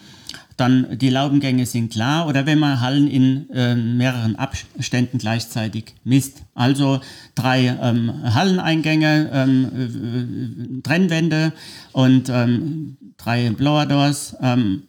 Dann 0.57 0.99
die 0.99 1.11
Laubengänge 1.11 1.67
sind 1.67 1.93
klar 1.93 2.29
oder 2.29 2.47
wenn 2.47 2.59
man 2.59 2.81
Hallen 2.81 3.09
in 3.09 3.51
äh, 3.51 3.75
mehreren 3.75 4.37
Abständen 4.37 5.19
gleichzeitig 5.19 5.95
misst. 6.05 6.43
Also 6.55 7.01
drei 7.35 7.77
ähm, 7.81 8.13
Halleneingänge, 8.35 9.31
ähm, 9.33 10.79
äh, 10.79 10.83
Trennwände 10.83 11.53
und 11.93 12.29
ähm, 12.29 12.97
drei 13.17 13.51
Blower 13.51 13.87
Doors 13.87 14.37
ähm, 14.41 14.85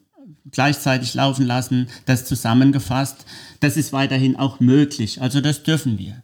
gleichzeitig 0.51 1.13
laufen 1.15 1.45
lassen, 1.45 1.87
das 2.05 2.25
zusammengefasst. 2.25 3.25
Das 3.59 3.77
ist 3.77 3.91
weiterhin 3.91 4.35
auch 4.35 4.59
möglich. 4.59 5.21
Also 5.21 5.41
das 5.41 5.63
dürfen 5.63 5.97
wir. 5.97 6.21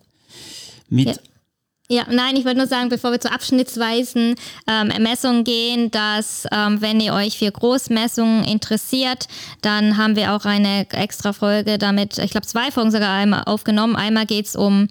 Mit 0.89 1.07
Ja. 1.07 1.15
Ja, 1.91 2.05
nein, 2.10 2.38
ich 2.38 2.45
wollte 2.45 2.60
nur 2.60 2.67
sagen, 2.67 2.88
bevor 2.88 3.12
wir 3.12 3.19
zu 3.19 3.29
abschnittsweisen 3.29 4.36
ähm, 4.65 5.03
Messungen 5.03 5.43
gehen, 5.43 5.91
dass 5.91 6.48
ähm, 6.50 6.79
wenn 6.79 7.01
ihr 7.01 7.13
euch 7.13 7.38
für 7.38 7.51
Großmessungen 7.51 8.45
interessiert, 8.45 9.27
dann 9.62 9.98
haben 9.98 10.15
wir 10.15 10.33
auch 10.33 10.45
eine 10.45 10.89
extra 10.91 11.33
Folge 11.33 11.77
damit, 11.77 12.17
ich 12.17 12.31
glaube 12.31 12.48
zwei 12.48 12.71
Folgen 12.71 12.91
sogar 12.91 13.12
einmal 13.12 13.43
aufgenommen. 13.45 13.98
Einmal 13.98 14.25
geht 14.25 14.45
es 14.45 14.55
um 14.55 14.88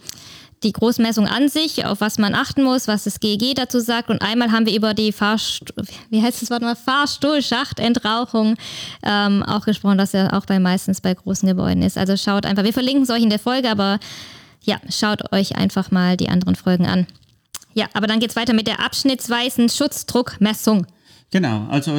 die 0.62 0.72
Großmessung 0.72 1.26
an 1.26 1.48
sich, 1.48 1.86
auf 1.86 2.02
was 2.02 2.18
man 2.18 2.34
achten 2.34 2.64
muss, 2.64 2.86
was 2.86 3.04
das 3.04 3.18
GEG 3.18 3.54
dazu 3.54 3.80
sagt. 3.80 4.10
Und 4.10 4.20
einmal 4.20 4.52
haben 4.52 4.66
wir 4.66 4.76
über 4.76 4.92
die 4.92 5.12
Fahrst 5.12 5.72
wie 6.10 6.20
heißt 6.20 6.42
das 6.42 6.50
Wort 6.50 6.60
mal? 6.60 6.76
Fahrstuhlschachtentrauchung 6.76 8.56
ähm, 9.02 9.42
auch 9.44 9.64
gesprochen, 9.64 9.96
das 9.96 10.12
ja 10.12 10.34
auch 10.34 10.44
bei 10.44 10.58
meistens 10.58 11.00
bei 11.00 11.14
großen 11.14 11.48
Gebäuden 11.48 11.82
ist. 11.82 11.96
Also 11.96 12.18
schaut 12.18 12.44
einfach, 12.44 12.64
wir 12.64 12.74
verlinken 12.74 13.04
es 13.04 13.10
euch 13.10 13.22
in 13.22 13.30
der 13.30 13.38
Folge, 13.38 13.70
aber 13.70 13.98
ja, 14.62 14.78
schaut 14.88 15.32
euch 15.32 15.56
einfach 15.56 15.90
mal 15.90 16.16
die 16.16 16.28
anderen 16.28 16.56
Folgen 16.56 16.86
an. 16.86 17.06
Ja, 17.74 17.86
aber 17.94 18.06
dann 18.06 18.20
geht 18.20 18.30
es 18.30 18.36
weiter 18.36 18.52
mit 18.52 18.66
der 18.66 18.80
abschnittsweisen 18.80 19.68
Schutzdruckmessung. 19.68 20.86
Genau, 21.30 21.66
also 21.68 21.92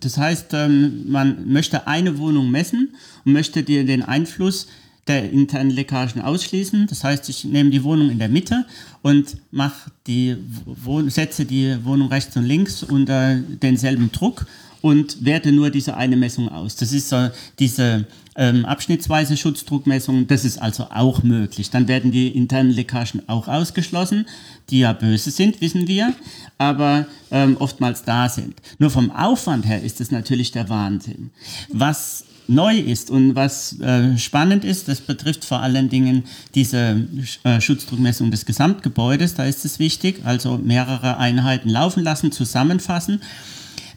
das 0.00 0.16
heißt, 0.16 0.54
ähm, 0.54 1.10
man 1.10 1.52
möchte 1.52 1.86
eine 1.86 2.16
Wohnung 2.18 2.50
messen 2.50 2.94
und 3.24 3.32
möchte 3.32 3.62
dir 3.62 3.84
den 3.84 4.02
Einfluss 4.02 4.66
der 5.08 5.30
internen 5.30 5.70
Leckagen 5.70 6.22
ausschließen. 6.22 6.86
Das 6.86 7.04
heißt, 7.04 7.28
ich 7.28 7.44
nehme 7.44 7.70
die 7.70 7.82
Wohnung 7.82 8.10
in 8.10 8.18
der 8.18 8.28
Mitte 8.28 8.66
und 9.02 9.36
mache 9.50 9.90
die 10.06 10.36
Wohn 10.64 11.10
setze 11.10 11.44
die 11.44 11.76
Wohnung 11.84 12.08
rechts 12.08 12.36
und 12.36 12.44
links 12.44 12.82
unter 12.82 13.36
denselben 13.36 14.12
Druck 14.12 14.46
und 14.80 15.24
werte 15.24 15.52
nur 15.52 15.70
diese 15.70 15.96
eine 15.96 16.16
Messung 16.16 16.48
aus. 16.48 16.76
Das 16.76 16.92
ist 16.92 17.08
so 17.08 17.28
diese 17.58 18.06
ähm, 18.36 18.64
abschnittsweise 18.64 19.36
Schutzdruckmessung, 19.36 20.26
das 20.28 20.44
ist 20.44 20.62
also 20.62 20.84
auch 20.94 21.22
möglich. 21.22 21.70
Dann 21.70 21.88
werden 21.88 22.12
die 22.12 22.28
internen 22.28 22.70
Leckagen 22.70 23.22
auch 23.26 23.48
ausgeschlossen, 23.48 24.26
die 24.70 24.80
ja 24.80 24.92
böse 24.92 25.30
sind, 25.30 25.60
wissen 25.60 25.88
wir, 25.88 26.14
aber 26.56 27.06
ähm, 27.30 27.56
oftmals 27.58 28.04
da 28.04 28.28
sind. 28.28 28.54
Nur 28.78 28.90
vom 28.90 29.10
Aufwand 29.10 29.66
her 29.66 29.82
ist 29.82 30.00
es 30.00 30.10
natürlich 30.10 30.52
der 30.52 30.68
Wahnsinn. 30.68 31.30
Was 31.72 32.24
neu 32.48 32.76
ist 32.78 33.10
und 33.10 33.34
was 33.34 33.78
äh, 33.80 34.16
spannend 34.16 34.64
ist, 34.64 34.88
das 34.88 35.00
betrifft 35.00 35.44
vor 35.44 35.60
allen 35.60 35.90
Dingen 35.90 36.24
diese 36.54 37.06
äh, 37.44 37.60
Schutzdruckmessung 37.60 38.30
des 38.30 38.46
Gesamtgebäudes, 38.46 39.34
da 39.34 39.44
ist 39.44 39.64
es 39.64 39.78
wichtig, 39.78 40.22
also 40.24 40.56
mehrere 40.58 41.18
Einheiten 41.18 41.68
laufen 41.68 42.02
lassen, 42.02 42.32
zusammenfassen. 42.32 43.20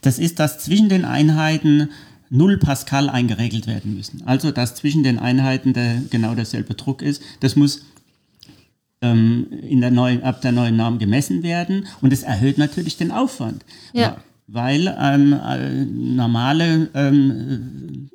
Das 0.01 0.19
ist, 0.19 0.39
dass 0.39 0.59
zwischen 0.59 0.89
den 0.89 1.05
Einheiten 1.05 1.89
0 2.29 2.57
Pascal 2.57 3.09
eingeregelt 3.09 3.67
werden 3.67 3.95
müssen. 3.95 4.23
Also, 4.25 4.51
dass 4.51 4.75
zwischen 4.75 5.03
den 5.03 5.19
Einheiten 5.19 5.73
der, 5.73 6.01
genau 6.09 6.33
derselbe 6.33 6.73
Druck 6.73 7.01
ist. 7.01 7.21
Das 7.41 7.55
muss 7.55 7.81
ähm, 9.01 9.47
in 9.67 9.81
der 9.81 9.91
neuen, 9.91 10.23
ab 10.23 10.41
der 10.41 10.51
neuen 10.51 10.77
Norm 10.77 10.97
gemessen 10.99 11.43
werden 11.43 11.87
und 12.01 12.13
es 12.13 12.23
erhöht 12.23 12.57
natürlich 12.57 12.97
den 12.97 13.11
Aufwand. 13.11 13.65
Ja. 13.93 14.17
Weil 14.47 14.95
ähm, 14.99 15.33
äh, 15.33 15.85
normale 15.85 16.89
ähm, 16.93 18.09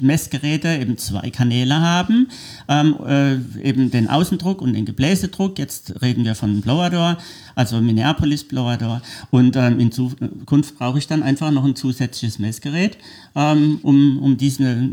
Messgeräte 0.00 0.68
eben 0.68 0.96
zwei 0.98 1.30
Kanäle 1.30 1.80
haben, 1.80 2.28
ähm, 2.68 2.96
äh, 3.06 3.34
eben 3.68 3.90
den 3.90 4.08
Außendruck 4.08 4.62
und 4.62 4.74
den 4.74 4.84
Gebläsedruck. 4.84 5.58
Jetzt 5.58 6.00
reden 6.02 6.24
wir 6.24 6.34
von 6.34 6.60
Blower 6.60 6.90
Door, 6.90 7.18
also 7.54 7.80
Minneapolis 7.80 8.44
Blower 8.44 8.76
Door. 8.76 9.02
Und 9.30 9.56
ähm, 9.56 9.80
in 9.80 9.92
Zukunft 9.92 10.78
brauche 10.78 10.98
ich 10.98 11.06
dann 11.06 11.22
einfach 11.22 11.50
noch 11.50 11.64
ein 11.64 11.76
zusätzliches 11.76 12.38
Messgerät, 12.38 12.98
ähm, 13.34 13.78
um, 13.82 14.22
um 14.22 14.36
diese, 14.36 14.88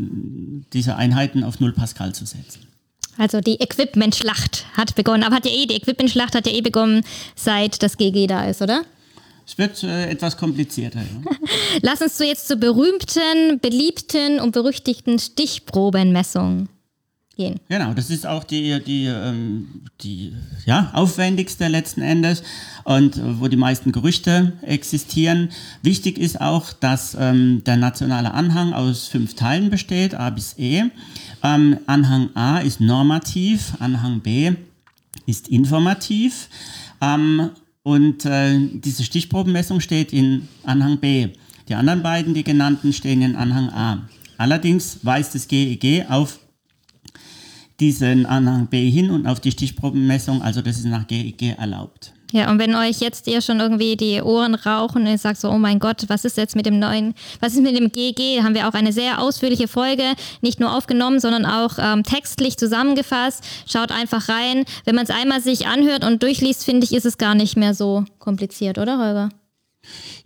diese 0.72 0.96
Einheiten 0.96 1.44
auf 1.44 1.60
0 1.60 1.72
Pascal 1.72 2.14
zu 2.14 2.26
setzen. 2.26 2.60
Also 3.16 3.40
die 3.40 3.60
Equipment-Schlacht 3.60 4.66
hat 4.76 4.94
begonnen. 4.94 5.22
Aber 5.22 5.36
hat 5.36 5.46
ja 5.46 5.52
eh, 5.52 5.66
die 5.66 5.76
Equipment-Schlacht 5.76 6.34
hat 6.34 6.46
ja 6.46 6.52
eh 6.52 6.62
begonnen, 6.62 7.02
seit 7.36 7.82
das 7.82 7.96
GG 7.96 8.26
da 8.26 8.44
ist, 8.44 8.60
oder? 8.60 8.82
Es 9.46 9.58
wird 9.58 9.82
äh, 9.82 10.10
etwas 10.10 10.36
komplizierter. 10.36 11.00
Ja. 11.00 11.36
Lass 11.82 12.00
uns 12.00 12.16
zu 12.16 12.24
jetzt 12.24 12.48
zur 12.48 12.56
berühmten, 12.56 13.60
beliebten 13.60 14.40
und 14.40 14.52
berüchtigten 14.52 15.18
Stichprobenmessung 15.18 16.68
gehen. 17.36 17.60
Genau, 17.68 17.92
das 17.94 18.10
ist 18.10 18.26
auch 18.26 18.44
die, 18.44 18.82
die, 18.82 19.06
ähm, 19.06 19.82
die 20.00 20.32
ja, 20.66 20.90
aufwendigste 20.94 21.68
letzten 21.68 22.02
Endes 22.02 22.42
und 22.84 23.16
äh, 23.16 23.40
wo 23.40 23.48
die 23.48 23.56
meisten 23.56 23.92
Gerüchte 23.92 24.54
existieren. 24.62 25.50
Wichtig 25.82 26.18
ist 26.18 26.40
auch, 26.40 26.72
dass 26.72 27.16
ähm, 27.18 27.62
der 27.64 27.76
nationale 27.76 28.32
Anhang 28.32 28.72
aus 28.72 29.08
fünf 29.08 29.34
Teilen 29.34 29.70
besteht, 29.70 30.14
A 30.14 30.30
bis 30.30 30.54
E. 30.58 30.84
Ähm, 31.42 31.78
Anhang 31.86 32.30
A 32.34 32.58
ist 32.58 32.80
normativ, 32.80 33.74
Anhang 33.80 34.20
B 34.20 34.52
ist 35.26 35.48
informativ. 35.48 36.48
Und 37.84 38.24
äh, 38.24 38.58
diese 38.72 39.04
Stichprobenmessung 39.04 39.78
steht 39.78 40.12
in 40.12 40.48
Anhang 40.64 40.98
B. 40.98 41.28
Die 41.68 41.74
anderen 41.74 42.02
beiden, 42.02 42.32
die 42.32 42.42
genannten, 42.42 42.94
stehen 42.94 43.20
in 43.20 43.36
Anhang 43.36 43.68
A. 43.68 44.08
Allerdings 44.38 45.04
weist 45.04 45.34
das 45.34 45.46
GEG 45.46 45.84
e 45.84 46.04
auf 46.08 46.40
diesen 47.78 48.24
Anhang 48.24 48.68
B 48.68 48.90
hin 48.90 49.10
und 49.10 49.26
auf 49.26 49.38
die 49.38 49.50
Stichprobenmessung, 49.50 50.40
also 50.40 50.62
das 50.62 50.78
ist 50.78 50.86
nach 50.86 51.06
GEG 51.06 51.42
e 51.42 51.50
erlaubt. 51.58 52.14
Ja, 52.34 52.50
und 52.50 52.58
wenn 52.58 52.74
euch 52.74 52.98
jetzt 52.98 53.28
ihr 53.28 53.40
schon 53.40 53.60
irgendwie 53.60 53.96
die 53.96 54.20
Ohren 54.20 54.56
rauchen 54.56 55.02
und 55.02 55.06
ihr 55.06 55.18
sagt 55.18 55.40
so, 55.40 55.50
oh 55.50 55.56
mein 55.56 55.78
Gott, 55.78 56.06
was 56.08 56.24
ist 56.24 56.36
jetzt 56.36 56.56
mit 56.56 56.66
dem 56.66 56.80
neuen, 56.80 57.14
was 57.38 57.52
ist 57.52 57.62
mit 57.62 57.78
dem 57.78 57.92
GG, 57.92 58.42
haben 58.42 58.56
wir 58.56 58.66
auch 58.66 58.74
eine 58.74 58.92
sehr 58.92 59.22
ausführliche 59.22 59.68
Folge, 59.68 60.02
nicht 60.40 60.58
nur 60.58 60.76
aufgenommen, 60.76 61.20
sondern 61.20 61.46
auch 61.46 61.78
ähm, 61.78 62.02
textlich 62.02 62.56
zusammengefasst. 62.56 63.44
Schaut 63.68 63.92
einfach 63.92 64.28
rein. 64.28 64.64
Wenn 64.84 64.96
man 64.96 65.04
es 65.04 65.10
einmal 65.10 65.42
sich 65.42 65.68
anhört 65.68 66.04
und 66.04 66.24
durchliest, 66.24 66.64
finde 66.64 66.84
ich, 66.84 66.92
ist 66.92 67.06
es 67.06 67.18
gar 67.18 67.36
nicht 67.36 67.56
mehr 67.56 67.72
so 67.72 68.04
kompliziert, 68.18 68.78
oder 68.78 68.98
Holger? 68.98 69.28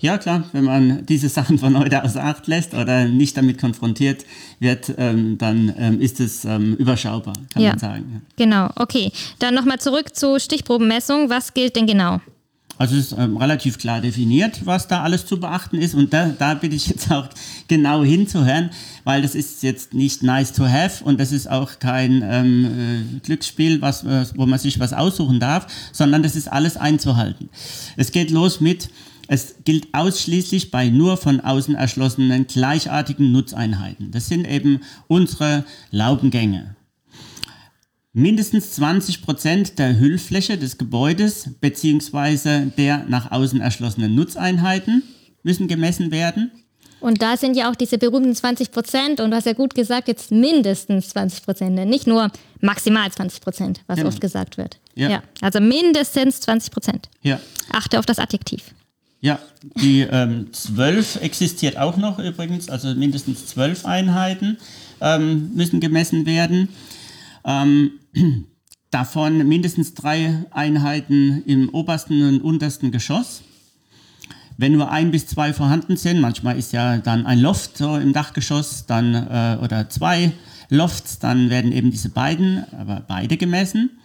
Ja, 0.00 0.16
klar, 0.18 0.44
wenn 0.52 0.64
man 0.64 1.06
diese 1.06 1.28
Sachen 1.28 1.58
von 1.58 1.76
heute 1.78 2.04
aus 2.04 2.16
Acht 2.16 2.46
lässt 2.46 2.74
oder 2.74 3.06
nicht 3.06 3.36
damit 3.36 3.58
konfrontiert 3.58 4.24
wird, 4.60 4.94
ähm, 4.96 5.38
dann 5.38 5.74
ähm, 5.76 6.00
ist 6.00 6.20
es 6.20 6.44
ähm, 6.44 6.74
überschaubar, 6.76 7.34
kann 7.52 7.62
ja. 7.62 7.70
man 7.70 7.78
sagen. 7.78 8.12
Ja. 8.14 8.44
Genau, 8.44 8.70
okay. 8.76 9.10
Dann 9.38 9.54
nochmal 9.54 9.80
zurück 9.80 10.14
zur 10.14 10.38
Stichprobenmessung. 10.38 11.30
Was 11.30 11.52
gilt 11.52 11.76
denn 11.76 11.86
genau? 11.86 12.20
Also 12.78 12.94
es 12.94 13.10
ist 13.10 13.18
ähm, 13.18 13.36
relativ 13.36 13.76
klar 13.78 14.00
definiert, 14.00 14.64
was 14.64 14.86
da 14.86 15.02
alles 15.02 15.26
zu 15.26 15.40
beachten 15.40 15.78
ist. 15.78 15.94
Und 15.94 16.12
da, 16.12 16.28
da 16.28 16.54
bitte 16.54 16.76
ich 16.76 16.86
jetzt 16.86 17.10
auch 17.10 17.28
genau 17.66 18.04
hinzuhören, 18.04 18.70
weil 19.02 19.20
das 19.20 19.34
ist 19.34 19.64
jetzt 19.64 19.94
nicht 19.94 20.22
nice 20.22 20.52
to 20.52 20.64
have 20.64 21.02
und 21.02 21.18
das 21.18 21.32
ist 21.32 21.50
auch 21.50 21.80
kein 21.80 22.22
ähm, 22.24 22.64
äh, 22.64 23.18
Glücksspiel, 23.20 23.82
was, 23.82 24.04
äh, 24.04 24.26
wo 24.36 24.46
man 24.46 24.60
sich 24.60 24.78
was 24.78 24.92
aussuchen 24.92 25.40
darf, 25.40 25.66
sondern 25.92 26.22
das 26.22 26.36
ist 26.36 26.50
alles 26.50 26.76
einzuhalten. 26.76 27.48
Es 27.96 28.12
geht 28.12 28.30
los 28.30 28.60
mit 28.60 28.90
es 29.28 29.56
gilt 29.64 29.88
ausschließlich 29.92 30.70
bei 30.70 30.88
nur 30.88 31.18
von 31.18 31.40
außen 31.40 31.74
erschlossenen 31.74 32.46
gleichartigen 32.46 33.30
Nutzeinheiten. 33.30 34.10
Das 34.10 34.28
sind 34.28 34.48
eben 34.48 34.80
unsere 35.06 35.64
Laubengänge. 35.90 36.74
Mindestens 38.14 38.72
20 38.72 39.22
Prozent 39.22 39.78
der 39.78 40.00
Hüllfläche 40.00 40.56
des 40.56 40.78
Gebäudes 40.78 41.50
bzw. 41.60 42.70
der 42.76 43.04
nach 43.06 43.30
außen 43.30 43.60
erschlossenen 43.60 44.14
Nutzeinheiten 44.14 45.02
müssen 45.42 45.68
gemessen 45.68 46.10
werden. 46.10 46.50
Und 47.00 47.22
da 47.22 47.36
sind 47.36 47.54
ja 47.54 47.70
auch 47.70 47.76
diese 47.76 47.98
berühmten 47.98 48.34
20 48.34 48.72
Prozent 48.72 49.20
und 49.20 49.30
du 49.30 49.36
hast 49.36 49.46
ja 49.46 49.52
gut 49.52 49.74
gesagt, 49.74 50.08
jetzt 50.08 50.32
mindestens 50.32 51.10
20 51.10 51.44
Prozent, 51.44 51.74
nicht 51.88 52.06
nur 52.06 52.32
maximal 52.60 53.12
20 53.12 53.40
Prozent, 53.40 53.80
was 53.86 53.98
genau. 53.98 54.08
oft 54.08 54.20
gesagt 54.20 54.56
wird. 54.56 54.78
Ja. 54.94 55.10
ja. 55.10 55.22
Also 55.40 55.60
mindestens 55.60 56.40
20 56.40 56.72
Prozent. 56.72 57.08
Ja. 57.22 57.38
Achte 57.72 57.98
auf 57.98 58.06
das 58.06 58.18
Adjektiv. 58.18 58.74
Ja, 59.20 59.40
die 59.80 60.02
ähm, 60.02 60.52
12 60.52 61.16
existiert 61.22 61.76
auch 61.76 61.96
noch 61.96 62.20
übrigens, 62.20 62.68
also 62.68 62.94
mindestens 62.94 63.46
12 63.46 63.84
Einheiten 63.84 64.58
ähm, 65.00 65.50
müssen 65.54 65.80
gemessen 65.80 66.24
werden. 66.24 66.68
Ähm, 67.44 67.92
davon 68.90 69.46
mindestens 69.48 69.94
drei 69.94 70.46
Einheiten 70.50 71.42
im 71.46 71.68
obersten 71.70 72.22
und 72.28 72.42
untersten 72.42 72.92
Geschoss. 72.92 73.42
Wenn 74.56 74.72
nur 74.72 74.90
ein 74.90 75.10
bis 75.10 75.26
zwei 75.26 75.52
vorhanden 75.52 75.96
sind, 75.96 76.20
manchmal 76.20 76.58
ist 76.58 76.72
ja 76.72 76.98
dann 76.98 77.26
ein 77.26 77.40
Loft 77.40 77.76
so 77.76 77.96
im 77.96 78.12
Dachgeschoss, 78.12 78.86
dann 78.86 79.14
äh, 79.14 79.58
oder 79.62 79.88
zwei 79.90 80.32
Lofts, 80.68 81.18
dann 81.18 81.50
werden 81.50 81.72
eben 81.72 81.90
diese 81.90 82.08
beiden, 82.08 82.64
aber 82.72 83.04
beide 83.06 83.36
gemessen. 83.36 83.98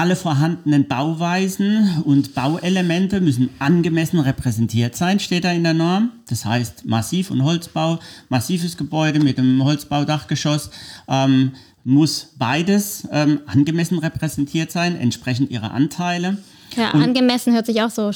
Alle 0.00 0.16
vorhandenen 0.16 0.88
Bauweisen 0.88 2.02
und 2.06 2.34
Bauelemente 2.34 3.20
müssen 3.20 3.50
angemessen 3.58 4.18
repräsentiert 4.18 4.96
sein, 4.96 5.20
steht 5.20 5.44
da 5.44 5.52
in 5.52 5.62
der 5.62 5.74
Norm. 5.74 6.12
Das 6.26 6.46
heißt 6.46 6.86
Massiv- 6.86 7.30
und 7.30 7.44
Holzbau, 7.44 7.98
massives 8.30 8.78
Gebäude 8.78 9.20
mit 9.20 9.38
einem 9.38 9.62
Holzbaudachgeschoss 9.62 10.70
ähm, 11.06 11.52
muss 11.84 12.30
beides 12.38 13.06
ähm, 13.12 13.40
angemessen 13.44 13.98
repräsentiert 13.98 14.72
sein, 14.72 14.96
entsprechend 14.96 15.50
ihrer 15.50 15.72
Anteile. 15.72 16.38
Ja, 16.76 16.92
und 16.92 17.02
angemessen 17.02 17.52
hört 17.52 17.66
sich 17.66 17.82
auch 17.82 17.90
so 17.90 18.10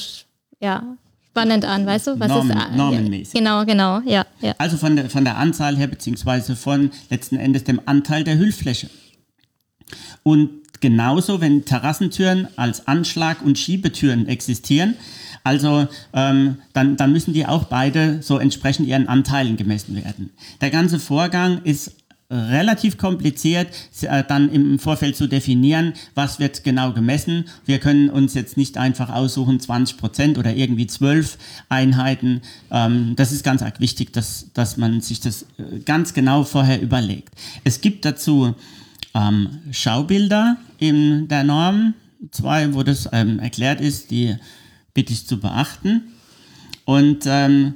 ja, 0.59 0.81
spannend 1.29 1.65
an, 1.65 1.85
weißt 1.85 2.07
du? 2.07 2.19
Was 2.19 2.29
Normen, 2.29 2.57
ist, 2.57 2.65
äh, 2.65 2.75
normenmäßig. 2.77 3.33
Genau, 3.35 3.63
genau, 3.63 4.01
ja, 4.07 4.25
ja. 4.41 4.55
Also 4.57 4.77
von 4.77 4.95
der, 4.95 5.11
von 5.11 5.23
der 5.23 5.37
Anzahl 5.37 5.77
her, 5.77 5.85
beziehungsweise 5.85 6.55
von 6.55 6.89
letzten 7.11 7.35
Endes 7.35 7.63
dem 7.63 7.79
Anteil 7.85 8.23
der 8.23 8.39
Hüllfläche. 8.39 8.89
Und 10.23 10.64
genauso, 10.81 11.41
wenn 11.41 11.65
Terrassentüren 11.65 12.47
als 12.55 12.87
Anschlag- 12.87 13.41
und 13.41 13.57
Schiebetüren 13.57 14.27
existieren. 14.27 14.95
Also 15.43 15.87
ähm, 16.13 16.57
dann, 16.73 16.97
dann 16.97 17.11
müssen 17.11 17.33
die 17.33 17.45
auch 17.45 17.65
beide 17.65 18.21
so 18.21 18.39
entsprechend 18.39 18.87
ihren 18.87 19.07
Anteilen 19.07 19.57
gemessen 19.57 19.95
werden. 19.95 20.31
Der 20.59 20.71
ganze 20.71 20.99
Vorgang 20.99 21.61
ist 21.63 21.91
relativ 22.31 22.97
kompliziert, 22.97 23.67
äh, 24.01 24.23
dann 24.27 24.49
im 24.51 24.79
Vorfeld 24.79 25.15
zu 25.15 25.27
definieren, 25.27 25.93
was 26.15 26.39
wird 26.39 26.63
genau 26.63 26.91
gemessen. 26.91 27.45
Wir 27.65 27.79
können 27.79 28.09
uns 28.09 28.33
jetzt 28.33 28.57
nicht 28.57 28.77
einfach 28.77 29.09
aussuchen, 29.09 29.59
20 29.59 29.97
Prozent 29.97 30.37
oder 30.37 30.55
irgendwie 30.55 30.87
12 30.87 31.37
Einheiten. 31.69 32.41
Ähm, 32.71 33.13
das 33.15 33.31
ist 33.31 33.43
ganz 33.43 33.63
wichtig, 33.79 34.11
dass, 34.13 34.47
dass 34.53 34.77
man 34.77 35.01
sich 35.01 35.19
das 35.19 35.43
äh, 35.57 35.79
ganz 35.85 36.13
genau 36.13 36.43
vorher 36.43 36.81
überlegt. 36.81 37.33
Es 37.63 37.81
gibt 37.81 38.05
dazu 38.05 38.55
ähm, 39.13 39.59
Schaubilder 39.71 40.57
in 40.89 41.27
der 41.27 41.43
Norm 41.43 41.93
2, 42.31 42.73
wo 42.73 42.81
das 42.83 43.09
ähm, 43.11 43.39
erklärt 43.39 43.81
ist, 43.81 44.11
die 44.11 44.35
bitte 44.93 45.11
ich 45.13 45.27
zu 45.27 45.39
beachten. 45.39 46.03
Und 46.85 47.23
ähm, 47.25 47.75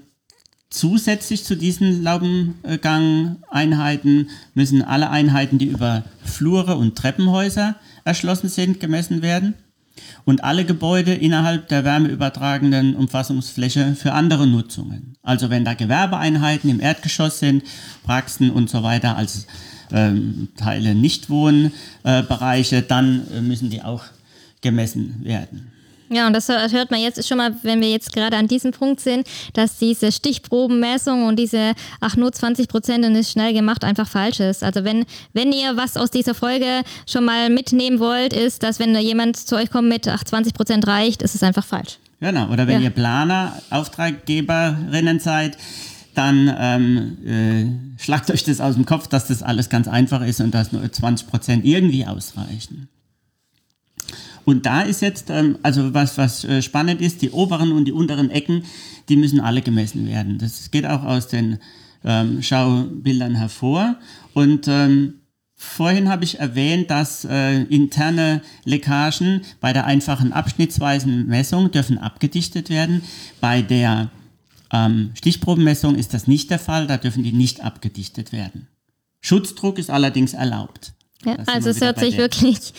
zusätzlich 0.70 1.44
zu 1.44 1.56
diesen 1.56 2.04
Laubengang-Einheiten 2.04 4.30
müssen 4.54 4.84
alle 4.84 5.10
Einheiten, 5.10 5.58
die 5.58 5.68
über 5.68 6.04
Flure 6.24 6.76
und 6.76 6.98
Treppenhäuser 6.98 7.76
erschlossen 8.06 8.50
sind, 8.50 8.80
gemessen 8.80 9.22
werden. 9.22 9.56
Und 10.24 10.46
alle 10.46 10.64
Gebäude 10.64 11.14
innerhalb 11.14 11.68
der 11.68 11.84
wärmeübertragenden 11.84 12.96
Umfassungsfläche 12.96 13.96
für 13.96 14.14
andere 14.14 14.48
Nutzungen. 14.48 15.18
Also 15.24 15.50
wenn 15.50 15.66
da 15.66 15.74
Gewerbeeinheiten 15.74 16.70
im 16.70 16.80
Erdgeschoss 16.80 17.40
sind, 17.40 17.64
Praxen 18.04 18.50
und 18.50 18.70
so 18.70 18.82
weiter 18.82 19.18
als 19.18 19.46
Teile 19.90 20.96
Nichtwohnbereiche, 20.96 22.78
äh, 22.78 22.84
dann 22.88 23.28
äh, 23.36 23.42
müssen 23.42 23.70
die 23.70 23.82
auch 23.82 24.04
gemessen 24.62 25.22
werden. 25.24 25.72
Ja, 26.12 26.26
und 26.26 26.34
das 26.34 26.50
hört 26.50 26.90
man 26.90 27.00
jetzt 27.00 27.28
schon 27.28 27.38
mal, 27.38 27.54
wenn 27.62 27.82
wir 27.82 27.92
jetzt 27.92 28.12
gerade 28.14 28.36
an 28.36 28.48
diesem 28.48 28.72
Punkt 28.72 29.00
sind, 29.00 29.28
dass 29.54 29.78
diese 29.78 30.12
Stichprobenmessung 30.12 31.28
und 31.28 31.38
diese, 31.38 31.74
ach, 32.00 32.16
nur 32.16 32.32
20 32.32 32.68
Prozent 32.68 33.06
und 33.06 33.16
ist 33.16 33.32
schnell 33.32 33.54
gemacht, 33.54 33.84
einfach 33.84 34.08
falsch 34.08 34.40
ist. 34.40 34.64
Also 34.64 34.84
wenn, 34.84 35.06
wenn 35.34 35.52
ihr 35.52 35.78
was 35.78 35.98
aus 35.98 36.10
dieser 36.10 36.34
Folge 36.34 36.82
schon 37.08 37.26
mal 37.26 37.52
mitnehmen 37.52 38.00
wollt, 38.00 38.34
ist, 38.34 38.64
dass 38.64 38.80
wenn 38.80 38.96
jemand 38.96 39.38
zu 39.38 39.56
euch 39.56 39.70
kommt 39.70 39.88
mit, 39.88 40.08
ach, 40.08 40.24
20 40.24 40.56
Prozent 40.56 40.88
reicht, 40.88 41.22
ist 41.22 41.36
es 41.36 41.44
einfach 41.44 41.66
falsch. 41.66 42.00
Genau, 42.20 42.50
oder 42.50 42.68
wenn 42.68 42.80
ja. 42.80 42.86
ihr 42.86 42.90
Planer, 42.90 43.62
Auftraggeberinnen 43.70 45.20
seid, 45.20 45.58
dann 46.20 46.54
ähm, 46.60 47.18
äh, 47.26 48.02
schlagt 48.02 48.30
euch 48.30 48.44
das 48.44 48.60
aus 48.60 48.76
dem 48.76 48.86
Kopf, 48.86 49.08
dass 49.08 49.28
das 49.28 49.42
alles 49.42 49.70
ganz 49.70 49.88
einfach 49.88 50.22
ist 50.22 50.42
und 50.42 50.54
dass 50.54 50.74
nur 50.74 50.92
20 50.92 51.28
Prozent 51.28 51.66
irgendwie 51.66 52.06
ausreichen. 52.06 52.90
Und 54.44 54.66
da 54.66 54.82
ist 54.82 55.02
jetzt, 55.02 55.30
ähm, 55.30 55.58
also 55.64 55.94
was, 55.94 56.18
was 56.18 56.44
äh, 56.44 56.62
spannend 56.62 57.00
ist, 57.00 57.22
die 57.22 57.32
oberen 57.32 57.72
und 57.72 57.86
die 57.86 57.94
unteren 57.94 58.32
Ecken, 58.32 58.66
die 59.08 59.16
müssen 59.16 59.40
alle 59.40 59.62
gemessen 59.62 60.08
werden. 60.08 60.38
Das 60.40 60.70
geht 60.72 60.86
auch 60.86 61.04
aus 61.04 61.28
den 61.28 61.60
ähm, 62.04 62.42
Schaubildern 62.42 63.36
hervor. 63.36 63.96
Und 64.34 64.68
ähm, 64.68 65.14
Vorhin 65.62 66.08
habe 66.08 66.24
ich 66.24 66.40
erwähnt, 66.40 66.90
dass 66.90 67.26
äh, 67.26 67.64
interne 67.64 68.42
Leckagen 68.64 69.42
bei 69.60 69.74
der 69.74 69.86
einfachen 69.86 70.32
abschnittsweisen 70.32 71.28
Messung 71.28 71.70
dürfen 71.70 71.98
abgedichtet 71.98 72.70
werden. 72.70 73.02
Bei 73.42 73.62
der 73.62 74.10
ähm, 74.72 75.12
Stichprobenmessung 75.16 75.96
ist 75.96 76.14
das 76.14 76.28
nicht 76.28 76.50
der 76.50 76.60
Fall, 76.60 76.88
da 76.88 76.98
dürfen 76.98 77.24
die 77.24 77.32
nicht 77.32 77.62
abgedichtet 77.62 78.32
werden. 78.32 78.68
Schutzdruck 79.22 79.78
ist 79.78 79.90
allerdings 79.90 80.34
erlaubt. 80.34 80.94
Ja, 81.26 81.36
also 81.48 81.70
es 81.70 81.82
hört 81.82 82.00
sich 82.00 82.18
wirklich 82.18 82.74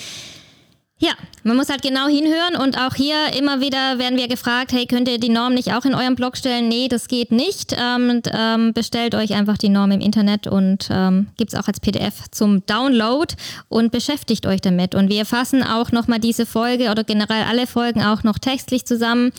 ja, 1.03 1.13
man 1.45 1.57
muss 1.57 1.71
halt 1.71 1.81
genau 1.81 2.09
hinhören 2.09 2.57
und 2.63 2.77
auch 2.77 2.95
hier 2.95 3.33
immer 3.39 3.63
wieder 3.63 3.99
werden 3.99 4.19
wir 4.19 4.29
gefragt, 4.29 4.73
hey, 4.73 4.85
könnt 4.85 5.09
ihr 5.09 5.19
die 5.19 5.31
Norm 5.31 5.55
nicht 5.55 5.73
auch 5.73 5.87
in 5.87 5.95
eurem 5.95 6.15
Blog 6.15 6.37
stellen? 6.37 6.69
Nee, 6.69 6.89
das 6.89 7.09
geht 7.09 7.33
nicht. 7.33 7.75
Ähm, 7.79 8.11
und, 8.11 8.31
ähm, 8.31 8.75
bestellt 8.75 9.15
euch 9.15 9.33
einfach 9.33 9.57
die 9.57 9.71
Norm 9.71 9.93
im 9.93 10.03
Internet 10.03 10.47
und 10.47 10.89
ähm, 10.93 11.29
gibt 11.39 11.55
es 11.55 11.59
auch 11.59 11.69
als 11.69 11.81
PDF 11.81 12.31
zum 12.31 12.67
Download 12.67 13.35
und 13.71 13.93
beschäftigt 13.93 14.45
euch 14.45 14.61
damit. 14.61 14.95
Und 14.95 15.09
wir 15.09 15.25
fassen 15.25 15.63
auch 15.63 15.91
nochmal 15.91 16.19
diese 16.19 16.45
Folge 16.45 16.91
oder 16.91 17.03
generell 17.03 17.45
alle 17.45 17.67
Folgen 17.67 18.03
auch 18.03 18.23
noch 18.23 18.39
textlich 18.39 18.85
zusammen 18.85 19.33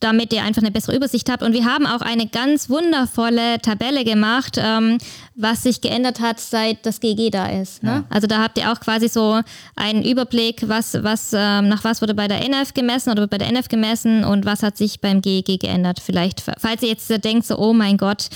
damit 0.00 0.32
ihr 0.32 0.42
einfach 0.42 0.62
eine 0.62 0.70
bessere 0.70 0.94
Übersicht 0.94 1.28
habt. 1.30 1.42
Und 1.42 1.52
wir 1.52 1.64
haben 1.64 1.86
auch 1.86 2.00
eine 2.00 2.28
ganz 2.28 2.70
wundervolle 2.70 3.58
Tabelle 3.60 4.04
gemacht, 4.04 4.56
ähm, 4.58 4.98
was 5.34 5.64
sich 5.64 5.80
geändert 5.80 6.20
hat, 6.20 6.38
seit 6.38 6.86
das 6.86 7.00
GG 7.00 7.30
da 7.30 7.46
ist. 7.46 7.82
Ne? 7.82 7.90
Ja. 7.90 8.04
Also 8.08 8.26
da 8.26 8.40
habt 8.40 8.56
ihr 8.58 8.70
auch 8.70 8.78
quasi 8.78 9.08
so 9.08 9.40
einen 9.74 10.04
Überblick, 10.04 10.68
was, 10.68 11.02
was, 11.02 11.32
ähm, 11.32 11.68
nach 11.68 11.82
was 11.82 12.02
wurde 12.02 12.14
bei 12.14 12.28
der 12.28 12.44
NF 12.44 12.74
gemessen 12.74 13.10
oder 13.10 13.26
bei 13.26 13.38
der 13.38 13.48
NF 13.48 13.68
gemessen 13.68 14.24
und 14.24 14.44
was 14.44 14.62
hat 14.62 14.76
sich 14.76 15.00
beim 15.00 15.20
GG 15.20 15.58
geändert. 15.58 16.00
Vielleicht, 16.00 16.40
falls 16.40 16.82
ihr 16.82 16.88
jetzt 16.88 17.10
denkt, 17.24 17.46
so, 17.46 17.58
oh 17.58 17.72
mein 17.72 17.96
Gott, 17.96 18.28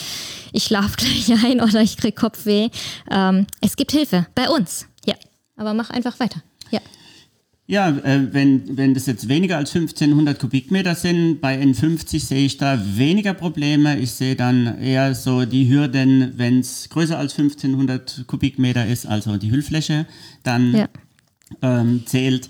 ich 0.53 0.65
schlafe 0.65 0.97
gleich 0.97 1.45
ein 1.45 1.61
oder 1.61 1.81
ich 1.81 1.97
kriege 1.97 2.15
Kopfweh. 2.15 2.71
Ähm, 3.11 3.47
es 3.61 3.77
gibt 3.77 3.93
Hilfe 3.93 4.27
bei 4.35 4.49
uns. 4.49 4.87
Ja, 5.07 5.15
aber 5.57 5.73
mach 5.73 5.91
einfach 5.91 6.19
weiter. 6.19 6.43
Ja. 6.71 6.81
Ja, 7.71 7.91
äh, 7.91 8.33
wenn, 8.33 8.79
wenn 8.79 8.95
das 8.95 9.05
jetzt 9.05 9.29
weniger 9.29 9.59
als 9.59 9.77
1500 9.77 10.39
Kubikmeter 10.39 10.95
sind, 10.95 11.43
bei 11.43 11.63
N50 11.63 12.19
sehe 12.19 12.47
ich 12.47 12.57
da 12.57 12.81
weniger 12.97 13.35
Probleme. 13.35 13.99
Ich 13.99 14.13
sehe 14.13 14.37
dann 14.37 14.81
eher 14.81 15.15
so 15.15 15.45
die 15.45 15.69
Hürden, 15.69 16.33
wenn 16.37 16.61
es 16.61 16.89
größer 16.89 17.19
als 17.19 17.39
1500 17.39 18.25
Kubikmeter 18.27 18.87
ist, 18.87 19.05
also 19.05 19.37
die 19.37 19.51
Hüllfläche 19.51 20.07
dann 20.45 20.75
ja. 20.75 20.89
ähm, 21.61 22.05
zählt. 22.07 22.49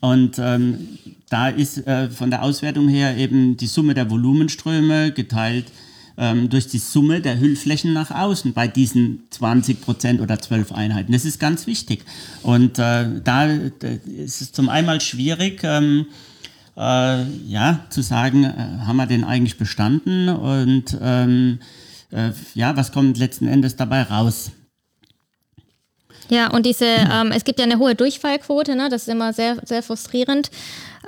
Und 0.00 0.40
ähm, 0.40 0.98
da 1.28 1.48
ist 1.48 1.86
äh, 1.86 2.10
von 2.10 2.30
der 2.30 2.42
Auswertung 2.42 2.88
her 2.88 3.16
eben 3.16 3.56
die 3.56 3.68
Summe 3.68 3.94
der 3.94 4.10
Volumenströme 4.10 5.12
geteilt 5.12 5.66
ähm, 6.18 6.48
durch 6.48 6.68
die 6.68 6.78
Summe 6.78 7.20
der 7.20 7.38
Hüllflächen 7.38 7.92
nach 7.92 8.10
außen 8.10 8.52
bei 8.52 8.68
diesen 8.68 9.24
20 9.30 9.80
Prozent 9.80 10.20
oder 10.20 10.38
12 10.38 10.72
Einheiten. 10.72 11.12
Das 11.12 11.24
ist 11.24 11.38
ganz 11.38 11.66
wichtig. 11.66 12.04
Und 12.42 12.78
äh, 12.78 13.06
da, 13.22 13.44
ist 13.46 14.40
es 14.40 14.52
zum 14.52 14.68
einen 14.68 15.00
schwierig, 15.00 15.60
ähm, 15.62 16.06
äh, 16.76 17.22
ja, 17.46 17.86
zu 17.90 18.02
sagen, 18.02 18.44
äh, 18.44 18.84
haben 18.86 18.96
wir 18.96 19.06
den 19.06 19.24
eigentlich 19.24 19.58
bestanden 19.58 20.28
und 20.28 20.96
ähm, 21.00 21.58
äh, 22.12 22.30
ja, 22.54 22.76
was 22.76 22.92
kommt 22.92 23.18
letzten 23.18 23.48
Endes 23.48 23.76
dabei 23.76 24.02
raus? 24.02 24.52
Ja, 26.28 26.50
und 26.50 26.66
diese, 26.66 26.86
ähm, 26.86 27.30
es 27.32 27.44
gibt 27.44 27.58
ja 27.58 27.64
eine 27.64 27.78
hohe 27.78 27.94
Durchfallquote, 27.94 28.74
ne? 28.74 28.88
das 28.90 29.02
ist 29.02 29.08
immer 29.08 29.32
sehr, 29.32 29.56
sehr 29.64 29.82
frustrierend 29.82 30.50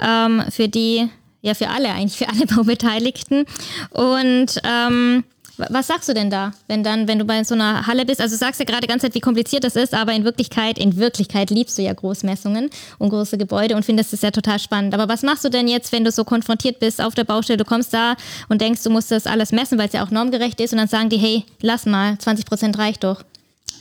ähm, 0.00 0.44
für 0.50 0.68
die 0.68 1.08
ja, 1.48 1.54
für 1.54 1.68
alle 1.68 1.90
eigentlich, 1.90 2.16
für 2.16 2.28
alle 2.28 2.46
Baubeteiligten. 2.54 3.44
Und 3.90 4.60
ähm, 4.64 5.24
was 5.56 5.88
sagst 5.88 6.08
du 6.08 6.14
denn 6.14 6.30
da, 6.30 6.52
wenn 6.68 6.84
dann, 6.84 7.08
wenn 7.08 7.18
du 7.18 7.24
bei 7.24 7.42
so 7.42 7.54
einer 7.54 7.86
Halle 7.86 8.04
bist? 8.06 8.20
Also 8.20 8.36
du 8.36 8.38
sagst 8.38 8.60
ja 8.60 8.64
gerade 8.64 8.82
die 8.82 8.86
ganze 8.86 9.06
Zeit, 9.06 9.14
wie 9.16 9.20
kompliziert 9.20 9.64
das 9.64 9.74
ist, 9.74 9.92
aber 9.92 10.12
in 10.12 10.24
Wirklichkeit, 10.24 10.78
in 10.78 10.96
Wirklichkeit 10.96 11.50
liebst 11.50 11.76
du 11.78 11.82
ja 11.82 11.92
Großmessungen 11.92 12.70
und 12.98 13.08
große 13.08 13.38
Gebäude 13.38 13.74
und 13.74 13.84
findest 13.84 14.12
es 14.12 14.22
ja 14.22 14.30
total 14.30 14.60
spannend. 14.60 14.94
Aber 14.94 15.08
was 15.08 15.22
machst 15.22 15.44
du 15.44 15.48
denn 15.48 15.66
jetzt, 15.66 15.90
wenn 15.90 16.04
du 16.04 16.12
so 16.12 16.24
konfrontiert 16.24 16.78
bist 16.78 17.02
auf 17.02 17.14
der 17.14 17.24
Baustelle? 17.24 17.56
Du 17.56 17.64
kommst 17.64 17.92
da 17.92 18.14
und 18.48 18.60
denkst, 18.60 18.84
du 18.84 18.90
musst 18.90 19.10
das 19.10 19.26
alles 19.26 19.50
messen, 19.50 19.78
weil 19.78 19.88
es 19.88 19.94
ja 19.94 20.04
auch 20.04 20.10
normgerecht 20.10 20.60
ist 20.60 20.72
und 20.72 20.78
dann 20.78 20.88
sagen 20.88 21.08
die, 21.08 21.18
hey, 21.18 21.44
lass 21.60 21.86
mal, 21.86 22.16
20 22.18 22.46
Prozent 22.46 22.78
reicht 22.78 23.02
doch. 23.02 23.24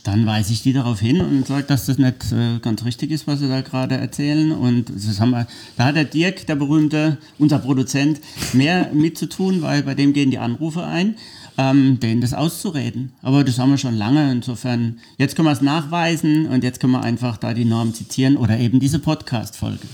Dann 0.04 0.26
weise 0.26 0.52
ich 0.52 0.62
die 0.62 0.72
darauf 0.72 1.00
hin 1.00 1.20
und 1.20 1.46
sage, 1.46 1.64
dass 1.64 1.86
das 1.86 1.98
nicht 1.98 2.32
äh, 2.32 2.58
ganz 2.60 2.84
richtig 2.84 3.10
ist, 3.10 3.26
was 3.26 3.40
sie 3.40 3.48
da 3.48 3.60
gerade 3.60 3.96
erzählen. 3.96 4.52
Und 4.52 4.90
das 4.94 5.20
haben 5.20 5.30
wir, 5.30 5.46
da 5.76 5.86
hat 5.86 5.96
der 5.96 6.04
Dirk, 6.04 6.46
der 6.46 6.56
berühmte, 6.56 7.18
unser 7.38 7.58
Produzent, 7.58 8.20
mehr 8.52 8.90
mitzutun, 8.92 9.62
weil 9.62 9.82
bei 9.82 9.94
dem 9.94 10.12
gehen 10.12 10.30
die 10.30 10.38
Anrufe 10.38 10.84
ein, 10.84 11.16
ähm, 11.56 12.00
denen 12.00 12.20
das 12.20 12.34
auszureden. 12.34 13.12
Aber 13.22 13.44
das 13.44 13.58
haben 13.58 13.70
wir 13.70 13.78
schon 13.78 13.96
lange. 13.96 14.30
Insofern, 14.32 14.98
jetzt 15.18 15.36
können 15.36 15.48
wir 15.48 15.52
es 15.52 15.60
nachweisen 15.60 16.46
und 16.46 16.64
jetzt 16.64 16.80
können 16.80 16.92
wir 16.92 17.02
einfach 17.02 17.36
da 17.36 17.54
die 17.54 17.64
Norm 17.64 17.94
zitieren 17.94 18.36
oder 18.36 18.58
eben 18.58 18.80
diese 18.80 18.98
Podcast-Folge. 18.98 19.86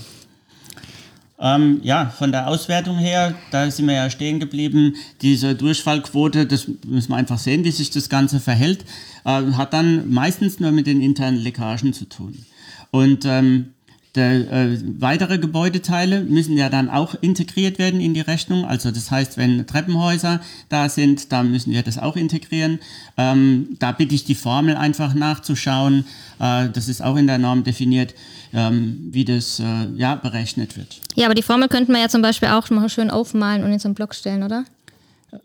Ähm, 1.37 1.81
ja, 1.83 2.05
von 2.17 2.31
der 2.31 2.47
Auswertung 2.47 2.97
her, 2.97 3.35
da 3.51 3.69
sind 3.69 3.87
wir 3.87 3.95
ja 3.95 4.09
stehen 4.09 4.39
geblieben. 4.39 4.95
Diese 5.21 5.53
Durchfallquote, 5.53 6.45
das 6.45 6.67
müssen 6.85 7.09
wir 7.09 7.17
einfach 7.17 7.37
sehen, 7.37 7.65
wie 7.65 7.71
sich 7.71 7.91
das 7.91 8.07
Ganze 8.07 8.39
verhält, 8.39 8.85
äh, 9.25 9.41
hat 9.53 9.73
dann 9.73 10.11
meistens 10.11 10.59
nur 10.59 10.71
mit 10.71 10.87
den 10.87 11.01
internen 11.01 11.37
Leckagen 11.37 11.93
zu 11.93 12.05
tun. 12.05 12.45
Und 12.91 13.25
ähm, 13.25 13.74
der, 14.15 14.51
äh, 14.51 14.79
weitere 14.99 15.37
Gebäudeteile 15.37 16.21
müssen 16.21 16.57
ja 16.57 16.69
dann 16.69 16.89
auch 16.89 17.15
integriert 17.21 17.79
werden 17.79 17.99
in 17.99 18.13
die 18.13 18.21
Rechnung. 18.21 18.65
Also 18.65 18.91
das 18.91 19.11
heißt, 19.11 19.37
wenn 19.37 19.67
Treppenhäuser 19.67 20.41
da 20.69 20.89
sind, 20.89 21.31
da 21.31 21.43
müssen 21.43 21.73
wir 21.73 21.83
das 21.83 21.97
auch 21.97 22.15
integrieren. 22.15 22.79
Ähm, 23.17 23.75
da 23.79 23.91
bitte 23.91 24.15
ich 24.15 24.23
die 24.23 24.35
Formel 24.35 24.75
einfach 24.75 25.13
nachzuschauen. 25.13 26.05
Äh, 26.39 26.69
das 26.69 26.87
ist 26.87 27.01
auch 27.01 27.15
in 27.15 27.27
der 27.27 27.37
Norm 27.37 27.63
definiert 27.63 28.15
ähm, 28.55 29.09
wie 29.11 29.25
das 29.25 29.59
äh, 29.59 29.63
ja, 29.95 30.15
berechnet 30.15 30.77
wird. 30.77 31.01
Ja, 31.15 31.25
aber 31.25 31.35
die 31.35 31.41
Formel 31.41 31.67
könnten 31.67 31.91
wir 31.91 31.99
ja 31.99 32.09
zum 32.09 32.21
Beispiel 32.21 32.49
auch 32.49 32.69
mal 32.69 32.89
schön 32.89 33.11
aufmalen 33.11 33.63
und 33.63 33.71
in 33.71 33.79
so 33.79 33.87
einen 33.87 33.95
Block 33.95 34.15
stellen, 34.15 34.43
oder? 34.43 34.63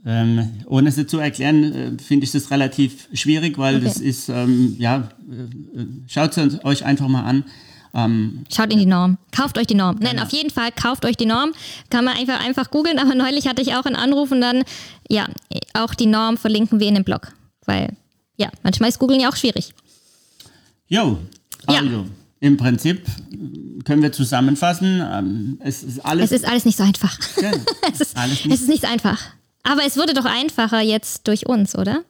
Ähm, 0.06 0.48
ohne 0.66 0.90
es 0.90 1.06
zu 1.08 1.18
erklären, 1.18 1.72
äh, 1.72 2.02
finde 2.02 2.24
ich 2.24 2.30
das 2.30 2.50
relativ 2.52 3.08
schwierig, 3.12 3.58
weil 3.58 3.76
okay. 3.76 3.84
das 3.84 3.96
ist, 3.96 4.28
ähm, 4.28 4.76
ja, 4.78 5.08
äh, 5.28 5.82
schaut 6.06 6.36
es 6.36 6.64
euch 6.64 6.84
einfach 6.84 7.08
mal 7.08 7.24
an. 7.24 7.44
Ähm, 7.94 8.44
Schaut 8.52 8.72
in 8.72 8.78
die 8.78 8.86
Norm. 8.86 9.18
Kauft 9.32 9.58
euch 9.58 9.66
die 9.66 9.74
Norm. 9.74 9.96
Nein, 10.00 10.12
genau. 10.12 10.22
auf 10.22 10.32
jeden 10.32 10.50
Fall 10.50 10.70
kauft 10.72 11.04
euch 11.04 11.16
die 11.16 11.26
Norm. 11.26 11.52
Kann 11.90 12.04
man 12.04 12.16
einfach, 12.16 12.40
einfach 12.44 12.70
googeln, 12.70 12.98
aber 12.98 13.14
neulich 13.14 13.48
hatte 13.48 13.62
ich 13.62 13.74
auch 13.74 13.84
einen 13.84 13.96
Anruf 13.96 14.30
und 14.30 14.40
dann, 14.40 14.62
ja, 15.08 15.26
auch 15.74 15.94
die 15.94 16.06
Norm 16.06 16.36
verlinken 16.36 16.80
wir 16.80 16.88
in 16.88 16.94
dem 16.94 17.04
Blog. 17.04 17.32
Weil, 17.66 17.96
ja, 18.36 18.50
manchmal 18.62 18.88
ist 18.88 18.98
Googeln 18.98 19.20
ja 19.20 19.28
auch 19.28 19.36
schwierig. 19.36 19.72
Jo, 20.86 21.18
also. 21.66 21.84
Ja. 21.84 22.04
Im 22.42 22.56
Prinzip 22.56 23.04
können 23.84 24.02
wir 24.02 24.12
zusammenfassen, 24.12 25.04
ähm, 25.12 25.58
es 25.62 25.82
ist 25.82 26.00
alles. 26.00 26.30
Es 26.30 26.40
ist 26.40 26.48
alles 26.48 26.64
nicht 26.64 26.78
so 26.78 26.84
einfach. 26.84 27.18
Ja, 27.40 27.52
es, 27.92 28.00
ist, 28.00 28.16
alles 28.16 28.44
nicht 28.44 28.54
es 28.54 28.62
ist 28.62 28.68
nicht 28.68 28.82
so 28.82 28.88
einfach. 28.88 29.20
Aber 29.62 29.84
es 29.84 29.98
wurde 29.98 30.14
doch 30.14 30.24
einfacher 30.24 30.80
jetzt 30.80 31.28
durch 31.28 31.46
uns, 31.46 31.76
oder? 31.76 32.02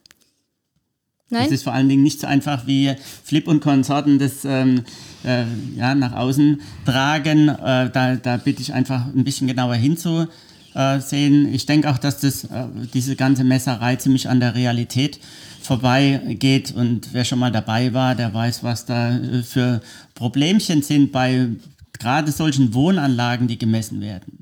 Nein? 1.30 1.46
Es 1.46 1.52
ist 1.52 1.62
vor 1.62 1.72
allen 1.72 1.88
Dingen 1.88 2.02
nicht 2.02 2.20
so 2.20 2.26
einfach 2.26 2.66
wie 2.66 2.92
Flip 3.24 3.46
und 3.46 3.60
Konsorten 3.60 4.18
das 4.18 4.44
ähm, 4.44 4.82
äh, 5.24 5.44
ja, 5.76 5.94
nach 5.94 6.12
außen 6.12 6.60
tragen. 6.84 7.48
Äh, 7.48 7.90
da, 7.90 8.16
da 8.16 8.36
bitte 8.36 8.60
ich 8.60 8.74
einfach 8.74 9.06
ein 9.06 9.22
bisschen 9.22 9.46
genauer 9.46 9.76
hinzusehen. 9.76 11.54
Ich 11.54 11.66
denke 11.66 11.88
auch, 11.88 11.98
dass 11.98 12.18
das, 12.20 12.44
äh, 12.44 12.66
diese 12.92 13.14
ganze 13.14 13.44
Messerei 13.44 13.96
ziemlich 13.96 14.28
an 14.28 14.40
der 14.40 14.56
Realität 14.56 15.20
vorbeigeht 15.62 16.72
und 16.72 17.12
wer 17.12 17.24
schon 17.24 17.38
mal 17.38 17.52
dabei 17.52 17.92
war, 17.92 18.14
der 18.14 18.34
weiß, 18.34 18.64
was 18.64 18.86
da 18.86 19.16
äh, 19.16 19.42
für 19.42 19.80
Problemchen 20.14 20.82
sind 20.82 21.12
bei 21.12 21.48
gerade 21.98 22.32
solchen 22.32 22.74
Wohnanlagen, 22.74 23.46
die 23.46 23.58
gemessen 23.58 24.00
werden. 24.00 24.39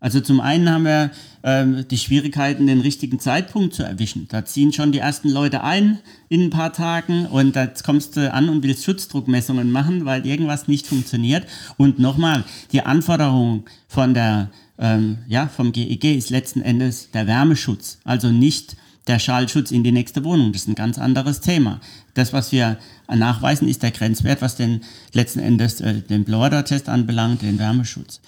Also 0.00 0.20
zum 0.20 0.40
einen 0.40 0.70
haben 0.70 0.84
wir 0.84 1.10
ähm, 1.42 1.84
die 1.90 1.98
Schwierigkeiten, 1.98 2.68
den 2.68 2.80
richtigen 2.80 3.18
Zeitpunkt 3.18 3.74
zu 3.74 3.82
erwischen. 3.82 4.28
Da 4.28 4.44
ziehen 4.44 4.72
schon 4.72 4.92
die 4.92 5.00
ersten 5.00 5.28
Leute 5.28 5.64
ein 5.64 5.98
in 6.28 6.42
ein 6.42 6.50
paar 6.50 6.72
Tagen 6.72 7.26
und 7.26 7.56
jetzt 7.56 7.82
kommst 7.82 8.16
du 8.16 8.32
an 8.32 8.48
und 8.48 8.62
willst 8.62 8.84
Schutzdruckmessungen 8.84 9.72
machen, 9.72 10.04
weil 10.04 10.24
irgendwas 10.24 10.68
nicht 10.68 10.86
funktioniert. 10.86 11.46
Und 11.76 11.98
nochmal, 11.98 12.44
die 12.70 12.82
Anforderung 12.82 13.64
von 13.88 14.14
der, 14.14 14.50
ähm, 14.78 15.18
ja, 15.26 15.48
vom 15.48 15.72
GEG 15.72 16.04
e 16.04 16.14
ist 16.14 16.30
letzten 16.30 16.62
Endes 16.62 17.10
der 17.10 17.26
Wärmeschutz. 17.26 17.98
Also 18.04 18.30
nicht 18.30 18.76
der 19.08 19.18
Schallschutz 19.18 19.72
in 19.72 19.82
die 19.82 19.90
nächste 19.92 20.22
Wohnung. 20.22 20.52
Das 20.52 20.62
ist 20.62 20.68
ein 20.68 20.74
ganz 20.74 20.98
anderes 20.98 21.40
Thema. 21.40 21.80
Das, 22.14 22.32
was 22.32 22.52
wir 22.52 22.78
nachweisen, 23.12 23.66
ist 23.66 23.82
der 23.82 23.90
Grenzwert, 23.90 24.42
was 24.42 24.54
den 24.54 24.82
letzten 25.12 25.40
Endes 25.40 25.80
äh, 25.80 26.02
den 26.02 26.24
Blower-Test 26.24 26.88
anbelangt, 26.88 27.42
den 27.42 27.58
Wärmeschutz. 27.58 28.20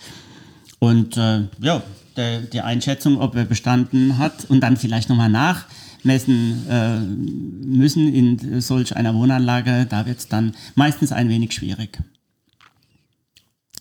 Und 0.80 1.16
äh, 1.16 1.42
ja, 1.60 1.82
der, 2.16 2.40
die 2.40 2.62
Einschätzung, 2.62 3.20
ob 3.20 3.36
er 3.36 3.44
bestanden 3.44 4.18
hat 4.18 4.46
und 4.48 4.60
dann 4.60 4.76
vielleicht 4.76 5.08
nochmal 5.08 5.28
nachmessen 5.28 6.66
äh, 6.68 6.98
müssen 6.98 8.12
in 8.12 8.60
solch 8.60 8.96
einer 8.96 9.14
Wohnanlage, 9.14 9.86
da 9.88 10.06
wird 10.06 10.18
es 10.18 10.28
dann 10.28 10.56
meistens 10.74 11.12
ein 11.12 11.28
wenig 11.28 11.52
schwierig. 11.52 11.98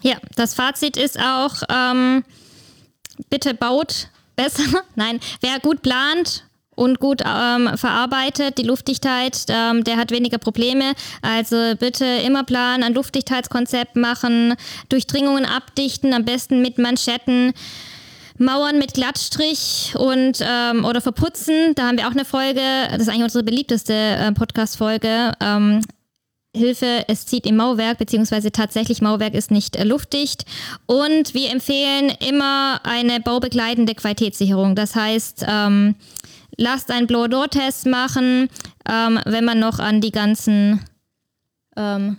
Ja, 0.02 0.18
das 0.36 0.54
Fazit 0.54 0.96
ist 0.98 1.20
auch, 1.20 1.64
ähm, 1.70 2.24
bitte 3.30 3.54
baut 3.54 4.10
besser. 4.36 4.64
Nein, 4.96 5.20
wer 5.42 5.60
gut 5.60 5.82
plant 5.82 6.46
und 6.80 7.00
gut 7.00 7.22
ähm, 7.26 7.70
verarbeitet, 7.76 8.58
die 8.58 8.64
Luftdichtheit, 8.64 9.46
ähm, 9.50 9.84
der 9.84 9.98
hat 9.98 10.12
weniger 10.12 10.38
Probleme. 10.38 10.94
Also 11.22 11.76
bitte 11.78 12.06
immer 12.06 12.44
planen, 12.44 12.84
ein 12.84 12.94
Luftdichtheitskonzept 12.94 13.98
machen, 13.98 14.56
Durchdringungen 14.88 15.46
abdichten, 15.46 16.14
am 16.14 16.24
besten 16.24 16.62
mit 16.62 16.78
Manschetten. 16.78 17.54
Mauern 18.42 18.80
mit 18.80 18.94
Glattstrich 18.94 19.96
und 19.98 20.40
ähm, 20.42 20.86
oder 20.86 21.02
verputzen. 21.02 21.76
Da 21.76 21.88
haben 21.88 21.98
wir 21.98 22.08
auch 22.08 22.12
eine 22.12 22.24
Folge, 22.24 22.62
das 22.90 23.02
ist 23.02 23.10
eigentlich 23.10 23.24
unsere 23.24 23.44
beliebteste 23.44 23.94
äh, 23.94 24.32
Podcast-Folge. 24.32 25.34
Ähm, 25.42 25.82
Hilfe, 26.56 27.04
es 27.08 27.28
zieht 27.28 27.46
im 27.46 27.58
Mauerwerk, 27.58 28.00
beziehungsweise 28.00 28.52
tatsächlich 28.52 29.02
Mauerwerk 29.02 29.36
ist 29.36 29.52
nicht 29.52 29.76
äh, 29.76 29.84
luftdicht. 29.84 30.46
Und 30.88 31.34
wir 31.34 31.52
empfehlen 31.52 32.12
immer 32.28 32.80
eine 32.84 33.20
baubegleitende 33.20 33.94
Qualitätssicherung. 33.94 34.76
Das 34.76 34.96
heißt, 34.96 35.46
ähm, 35.48 35.96
lasst 36.60 36.92
einen 36.92 37.08
Blow-Door-Test 37.08 37.88
machen, 37.88 38.50
ähm, 38.88 39.20
wenn 39.26 39.46
man 39.46 39.60
noch 39.60 39.80
an 39.80 40.02
die 40.02 40.12
ganzen, 40.12 40.82
ähm, 41.76 42.18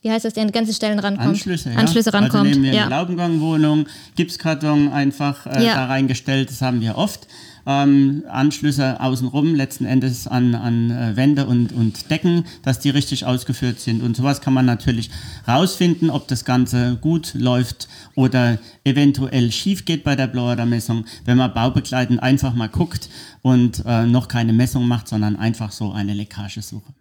wie 0.00 0.10
heißt 0.10 0.24
das, 0.24 0.36
an 0.36 0.46
die 0.48 0.52
ganzen 0.52 0.74
Stellen 0.74 0.98
rankommt. 0.98 1.28
Anschlüsse, 1.28 1.70
ja. 1.70 1.76
Anschlüsse 1.76 2.12
rankommt. 2.12 2.48
Also 2.48 2.50
nehmen 2.50 2.64
wir 2.64 2.72
ja. 2.74 2.82
eine 2.86 2.90
Laubengangwohnung, 2.90 3.86
Gipskarton 4.16 4.92
einfach 4.92 5.46
äh, 5.46 5.64
Ja. 5.64 5.74
da 5.74 5.86
reingestellt, 5.86 6.50
das 6.50 6.62
haben 6.62 6.80
wir 6.80 6.96
oft. 6.96 7.28
Ähm, 7.66 8.24
Anschlüsse 8.28 9.00
außenrum, 9.00 9.54
letzten 9.54 9.84
Endes 9.86 10.26
an, 10.26 10.54
an 10.54 10.90
äh, 10.90 11.16
Wände 11.16 11.46
und, 11.46 11.72
und 11.72 12.10
Decken, 12.10 12.44
dass 12.62 12.80
die 12.80 12.90
richtig 12.90 13.24
ausgeführt 13.24 13.80
sind. 13.80 14.02
Und 14.02 14.16
sowas 14.16 14.40
kann 14.40 14.52
man 14.52 14.66
natürlich 14.66 15.10
rausfinden, 15.48 16.10
ob 16.10 16.28
das 16.28 16.44
Ganze 16.44 16.96
gut 17.00 17.32
läuft 17.34 17.88
oder 18.14 18.58
eventuell 18.84 19.50
schief 19.52 19.84
geht 19.84 20.04
bei 20.04 20.16
der 20.16 20.26
Blower-Messung, 20.26 21.04
wenn 21.24 21.38
man 21.38 21.54
baubegleitend 21.54 22.22
einfach 22.22 22.54
mal 22.54 22.68
guckt 22.68 23.08
und 23.42 23.82
äh, 23.86 24.06
noch 24.06 24.28
keine 24.28 24.52
Messung 24.52 24.86
macht, 24.88 25.08
sondern 25.08 25.36
einfach 25.36 25.72
so 25.72 25.92
eine 25.92 26.14
Leckagesuche. 26.14 26.92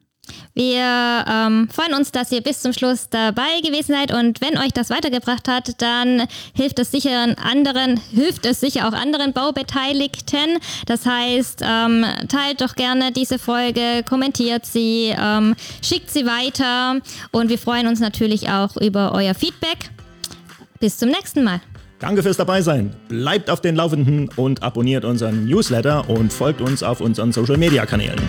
Wir 0.53 1.25
ähm, 1.27 1.67
freuen 1.69 1.93
uns, 1.95 2.11
dass 2.11 2.31
ihr 2.31 2.41
bis 2.41 2.61
zum 2.61 2.73
Schluss 2.73 3.09
dabei 3.09 3.61
gewesen 3.63 3.93
seid 3.93 4.13
und 4.13 4.39
wenn 4.41 4.57
euch 4.57 4.71
das 4.71 4.89
weitergebracht 4.89 5.47
hat, 5.47 5.81
dann 5.81 6.23
hilft 6.53 6.79
es 6.79 6.91
sicher 6.91 7.35
anderen, 7.43 7.99
hilft 8.13 8.45
es 8.45 8.59
sicher 8.59 8.87
auch 8.87 8.93
anderen 8.93 9.33
Baubeteiligten. 9.33 10.59
Das 10.85 11.05
heißt, 11.05 11.61
ähm, 11.63 12.05
teilt 12.29 12.61
doch 12.61 12.75
gerne 12.75 13.11
diese 13.11 13.39
Folge, 13.39 14.03
kommentiert 14.07 14.65
sie, 14.65 15.15
ähm, 15.17 15.55
schickt 15.81 16.09
sie 16.09 16.25
weiter 16.25 16.99
und 17.31 17.49
wir 17.49 17.57
freuen 17.57 17.87
uns 17.87 17.99
natürlich 17.99 18.49
auch 18.49 18.77
über 18.77 19.13
euer 19.13 19.33
Feedback. 19.33 19.89
Bis 20.79 20.97
zum 20.97 21.09
nächsten 21.09 21.43
Mal. 21.43 21.61
Danke 22.03 22.21
fürs 22.21 22.35
Dabeisein. 22.35 22.93
Bleibt 23.07 23.49
auf 23.49 23.61
den 23.61 23.77
Laufenden 23.77 24.29
und 24.35 24.61
abonniert 24.61 25.05
unseren 25.05 25.45
Newsletter 25.45 26.09
und 26.09 26.33
folgt 26.33 26.59
uns 26.59 26.83
auf 26.83 26.99
unseren 26.99 27.31
Social 27.31 27.57
Media 27.57 27.85
Kanälen. 27.85 28.19